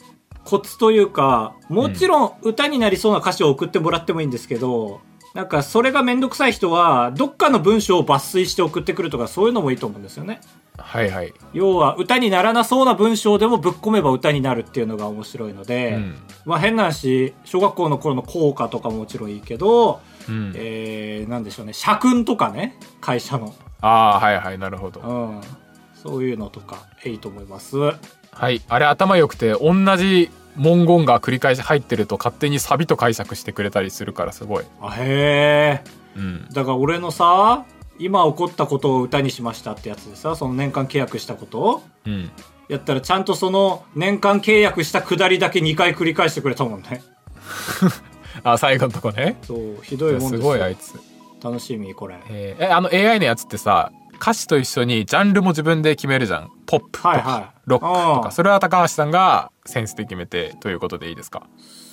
[0.44, 5.02] コツというか、もちろん歌になりそうな歌詞を送ってもらってもいいんですけど、
[5.38, 10.42] なんかそれがめんどくさい人は、どっかの文章を抜粋して送ってくるとかそういうのもいいと思うんですよね。
[10.80, 11.32] はいはい。
[11.54, 16.16] 要は歌にならなそうな文章でもぶっ込めば歌になるっていうのが面白いので、うん。
[16.46, 20.54] まあ変な話小学校の頃の校歌とかももちろんいいけど、うん。
[20.56, 21.74] えー、なんでしょうね。
[21.74, 25.02] 社訓とかね会社の、ああはいはいなるほど。
[25.02, 25.42] うん、
[25.94, 27.78] そういうのとかいいと思います。
[27.78, 34.66] はいあれ頭良くて同じ文言が繰り返し入ってると勝手にサビと解釈してくれたりするからすごい。
[34.82, 35.84] あへえ
[36.16, 36.48] うん。
[36.52, 37.66] だから俺のさ
[38.00, 42.32] 今起こったことを歌にしましたってやつでさその年間契約したことをうん。
[42.70, 47.02] やったらちゃんとその年間契約したくだりだけ2回繰り返してくれたもんね。
[48.44, 49.38] あ最後のとこね。
[49.44, 50.94] そうひどいもんですすよごいあいつ。
[51.44, 52.16] 楽しみこれ。
[52.30, 53.92] えーえあの AI のやつってさ
[54.22, 61.48] 歌詞と一緒にジャンルも自分で決めるじゃんポップとか、はいはいロックとかそれは高橋さんがセンスで決めてということでいいですか？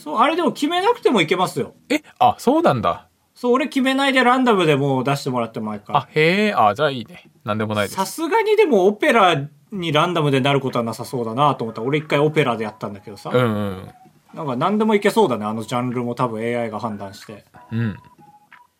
[0.04, 1.74] そう、あれでも決めなくてもいけますよ。
[1.88, 2.02] え？
[2.18, 6.22] あそうなんだそう、俺決めないでランダムでもう出してもらっても毎あ回。
[6.22, 9.36] へえあじゃあいいねなんでもないですさすがにでもオペラ
[9.72, 11.82] にランダムでなることはなさそうだなと思った。
[11.82, 13.30] 俺一回オペラでやったんだけどさ。
[13.32, 13.88] うんうん
[14.32, 15.44] なんか何でもいけそうだね。
[15.44, 17.44] あのジャンルも多分 AI が判断して。
[17.70, 17.96] うん。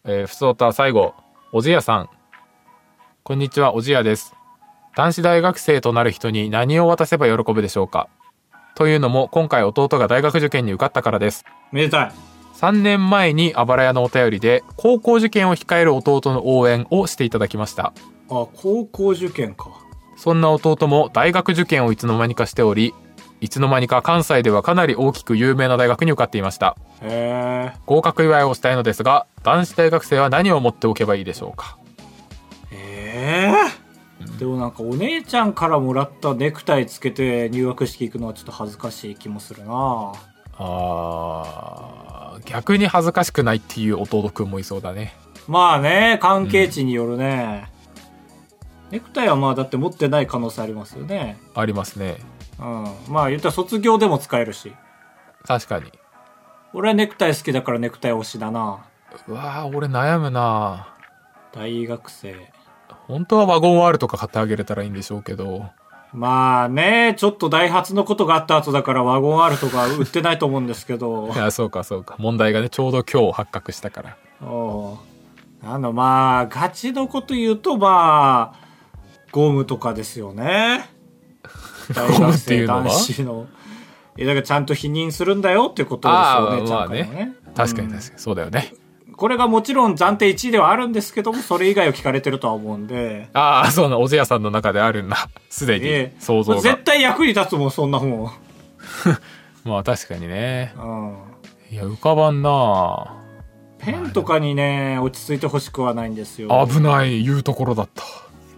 [0.05, 1.15] えー、ふつおた最後、
[1.53, 2.09] おじやさん。
[3.27, 4.35] こんにちは、おじやです。
[4.95, 8.11] 男子大学生となる人に何を渡せば喜ぶでしょうか？
[8.75, 11.47] というのも、今回弟が大学受験に受かったからです。
[11.73, 12.13] めでたい。
[12.57, 17.95] 3年前にあばら屋のお便りで、高校受験を控える弟の応援をしていただきました。
[17.95, 17.95] あ、
[18.29, 19.71] 高校受験か。
[20.19, 22.93] そんな弟も大学受験をいつの間にかしており、
[23.41, 26.77] いつの間にか関西ではかなり大きく有名な大学に受かっていました。
[27.01, 27.79] へえ。
[27.87, 31.79] 合格祝いをしたいのですが、男子大学生は何を持っておけばいいでしょうか？
[33.15, 34.39] ええ。
[34.39, 40.13] でもなんかお姉ちゃんからもらったネクタイつけて入学式行くのはちょっと恥ずかしい気もするな
[40.57, 47.71] あー逆に恥ずかしくないっていう弟くんもいそうだねまあね、関係値によるね。
[48.91, 51.39] ネクタイはまあだって持ってない可能性ありますよね。
[51.55, 52.17] ありますね
[52.59, 52.85] うん。
[53.09, 54.73] まあ言ったら卒業でも使えるし。
[55.47, 55.93] 確かに
[56.73, 58.87] 俺はネクタイ好きだからネクタイ推しだな。
[59.29, 60.95] うわー俺悩むな
[61.53, 62.53] 大学生。
[63.07, 65.67] 本当はワゴン R とか買ってあげれたらいいんでしょうけど
[66.13, 71.37] まあね、ちょっとダイハツのことがあった後だからワゴン R とか売ってないと思うんですけどい。
[71.37, 74.99] やそうかそうか問題がねちょうど今日発覚したからおう
[75.67, 78.65] あの、まあ、ガチのこと言うと、まあ、
[79.33, 80.89] ゴムとかですよね。
[81.95, 82.83] 大 ゴム学生っていうのは？
[82.85, 83.47] 男子の。
[84.17, 87.33] え、だからちゃんと否認するんだよっていうことですよね、ちゃまあねんとね。
[87.57, 88.75] 確かに確かにそうだよね
[89.17, 93.29] これがもちろん暫定1位ではあるんですけども、それ以外を聞かれてるとは思うんで。
[93.33, 98.31] ああそうなおぜやさんの中であるんだ すでにええ想像が絶対役に立つもん、そんなもん。
[99.69, 101.17] まあ確かにねうん。
[101.71, 103.15] いや浮かばんな
[103.79, 106.67] ペンとかにね、落ち着いてほしくはないんですよ。
[106.71, 108.03] 危ない言うところだった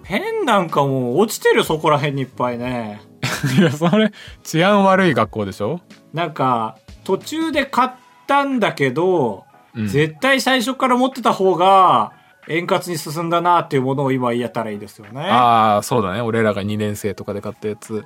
[0.05, 3.01] ペンなんかもう落ちてるそこら辺にいっぱいね。
[3.59, 4.13] いやそれ
[4.45, 5.81] 治安悪い学校でしょ？
[6.13, 7.91] なんか、途中で買っ
[8.27, 9.46] たんだけど、うん
[9.85, 12.13] 絶対最初から持ってた方が
[12.49, 15.21] 円滑に進んだなっていうものを今言えたらいいですよね。
[15.21, 16.21] ああそうだね。
[16.23, 18.05] 俺らが2年生とかで買ったやつ。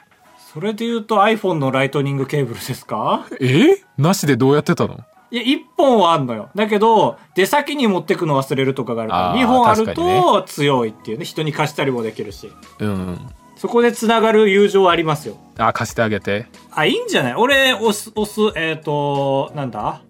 [0.52, 3.26] それで言うと iPhone のライトニングケーブルですか？
[3.40, 3.76] え？
[3.96, 4.98] なしでどうやってたの？
[5.30, 6.50] いや、1本はあんのよ。
[6.56, 12.50] だけど、出先に持ってくの忘れるとかがあるから、あー2本あると強いっていうね、人に貸したりもできるし。
[12.80, 13.16] うん。
[13.54, 15.36] そこで繋がる友情はありますよ。
[15.56, 16.46] あ貸してあげて。
[16.72, 17.34] あ、いいんじゃない？
[17.36, 20.00] 俺、押す、押す、えっ、と、なんだ？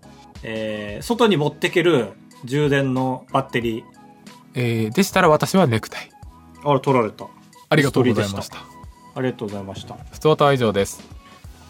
[0.42, 2.12] えー、外に持ってける
[2.44, 3.84] 充電のバッテリー。
[4.54, 6.10] えー、でしたら私はネクタイ
[6.64, 7.26] あれ、取られた。
[7.68, 8.58] ありがとうございました
[9.14, 9.96] ありがとうございました。
[10.12, 11.00] ストータは以上です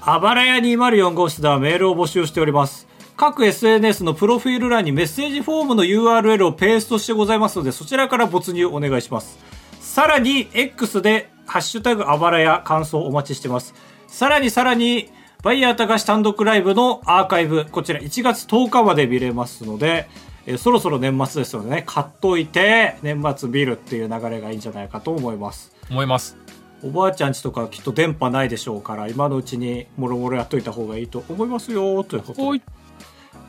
[0.00, 2.88] あばらや204号室ではメールを募集しております。
[3.18, 9.38] 各 SNS のプロフィール欄にメッセージフォームの URL をペーストしてございますので、そちらから没入お願いします。
[9.78, 13.74] さらに、X で、ハッシュタグあばらや感想お待ちしてます。
[14.06, 15.10] さらにさらに、
[15.42, 20.08] バイヤー高橋単独ライブのアーカイブ、こちら1月10日まで見れますので、
[20.46, 25.72] えーそろそろ年末ですのでね、買っといて、年末見るっていう流れがいいんじゃないかと思います。
[25.90, 26.36] 思います。
[26.82, 32.62] おばあちゃんちとかきっと電波ないでしょうから今のうちにもろもろやっといた方がいいと思いますよということで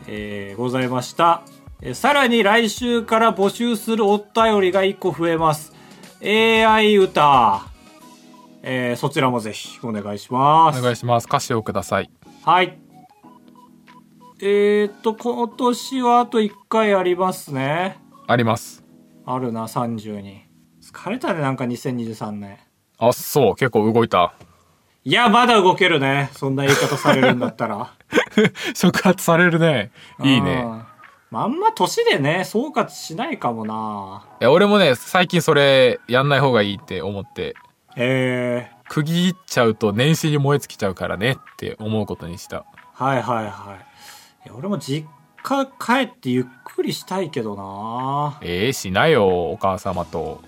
[0.08, 1.44] えーございました、
[1.82, 5.74] えーさらに来週から募集するお便りが1個増えます。
[6.24, 7.70] AI 歌、
[8.64, 10.80] えーそちらもぜひお願いします。
[10.80, 11.26] お願いします。
[11.26, 12.09] 歌詞をください。
[12.43, 12.78] はい。
[14.41, 17.99] えー、っと今年はあと1回ありますね。
[18.28, 18.84] あります。
[19.26, 20.45] あるな30に。
[20.82, 22.57] 疲れたねなんか2023年
[22.97, 24.34] あそう結構動いた。
[25.03, 26.30] いやまだ動けるね。
[26.34, 27.93] そんな言い方されるんだったら。
[28.76, 29.91] 触発されるね。
[30.24, 30.66] いいね。
[31.34, 34.26] あんま年でね、総括しないかもな。
[34.41, 37.55] いや俺もね最近それやんない方がいいって思って
[37.96, 42.66] ええ区切っちゃうと年始に燃え尽きちゃうからねって思うことにした。
[42.94, 43.78] はいはいは
[44.46, 44.48] い。
[44.48, 45.08] いや俺も実
[45.44, 48.38] 家帰ってゆっくりしたいけどな。
[48.42, 50.42] えー、しなよお母様と。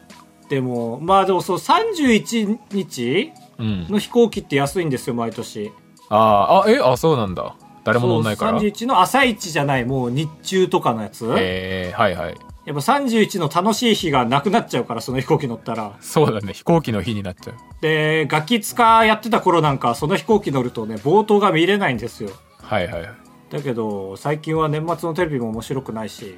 [0.49, 3.87] でも、まあでもそう、31日うん。
[3.89, 5.71] の飛行機って安いんですよ、毎年。
[6.09, 7.55] あーあえあそうなんだ。
[7.83, 8.51] 誰も乗んないから。
[8.51, 11.33] そう31の朝一じゃない、もう日中とかのやつ。
[11.37, 12.35] えー、はいはい
[12.65, 15.97] やっぱ31の楽しい日がなくなっちゃうから、その飛行機乗ったら。
[15.99, 16.53] そうだね。
[16.53, 17.55] 飛行機の日になっちゃう。
[17.81, 22.29] で、ガキ使やってた頃なんか、その飛行機乗るとね、冒頭が見れないんですよ。
[22.61, 23.11] はいはいはい。
[23.53, 26.33] だけど最近は年末のテレビも面白くないし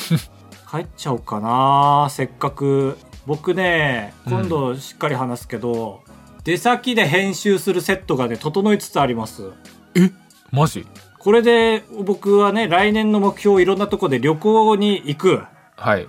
[0.70, 2.08] 帰っちゃおうかな。
[2.08, 2.96] せっかく
[3.26, 6.00] 僕ね今度しっかり話すけど、
[6.44, 9.50] 出先で編集するセットがね整いつつあります。
[9.94, 10.10] え？
[10.50, 10.86] マジ？
[11.18, 15.42] これで僕はね来年の目標いろんなとこで旅行に行く
[15.76, 16.08] はい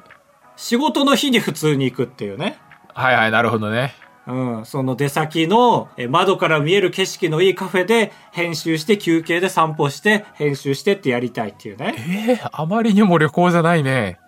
[0.56, 2.60] 仕事の日に普通に行くっていうね
[2.94, 3.94] はいはいなるほどね
[4.28, 11.96] うん、その出先のえ窓から見える景色のいいカフェで編集して休憩で散歩して編集してってやりたいっていうね。
[11.98, 14.20] えー、あまりにも旅行じゃないね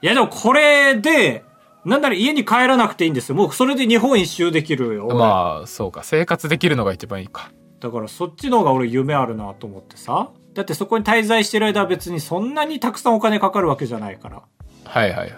[0.00, 1.44] いやでもこれで、
[1.84, 3.34] なんなら家に帰らなくていいんですよ。
[3.34, 5.06] もうそれで日本一周できるよ。
[5.06, 10.30] 俺まあそうか生活できるのが一番いいかだからそっちの方が俺夢あるなと思ってさ。
[10.54, 14.42] だってそこに滞在してる間は別にそんなにたくさんお金かかるわけじゃないから。
[14.94, 15.32] はいはいっ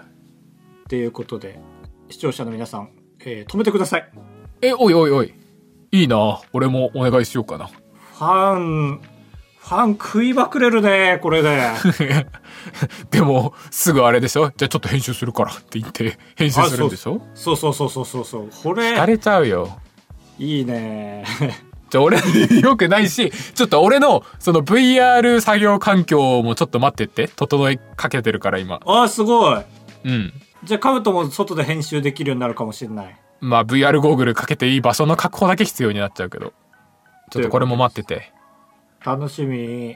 [0.87, 1.59] ていうことで、
[2.09, 2.89] 視聴者の皆さん、
[3.21, 4.09] えー止めてください。
[4.61, 5.33] えおいおいおい
[5.91, 9.01] いいな俺もお願いしようかなファン、
[9.59, 11.71] ファン食いまくれるね、これで。
[13.11, 14.51] でもすぐあれでしょ？
[14.55, 17.21] じゃあちょっと編集するからって言って編集するんでしょ？
[17.33, 18.49] そうそうそうそうそうそう。
[18.63, 19.77] これ、疲れちゃうよ
[20.39, 21.25] いいね。
[21.89, 22.17] じゃ俺
[22.61, 28.79] よくないしちょっと俺のその VR 作業環境もちょっと待ってって整えかけてるから今。
[28.85, 29.61] ああすごい。
[30.05, 30.33] うん。
[30.63, 33.17] じゃあカブトも外で編集できるようになるかもしれない。
[33.39, 36.53] まあ VR ゴーグルかけていい場所の確保だけ必要になっちゃうけど。
[37.29, 38.31] ちょっとこれも待ってて。
[39.05, 39.95] 楽しみ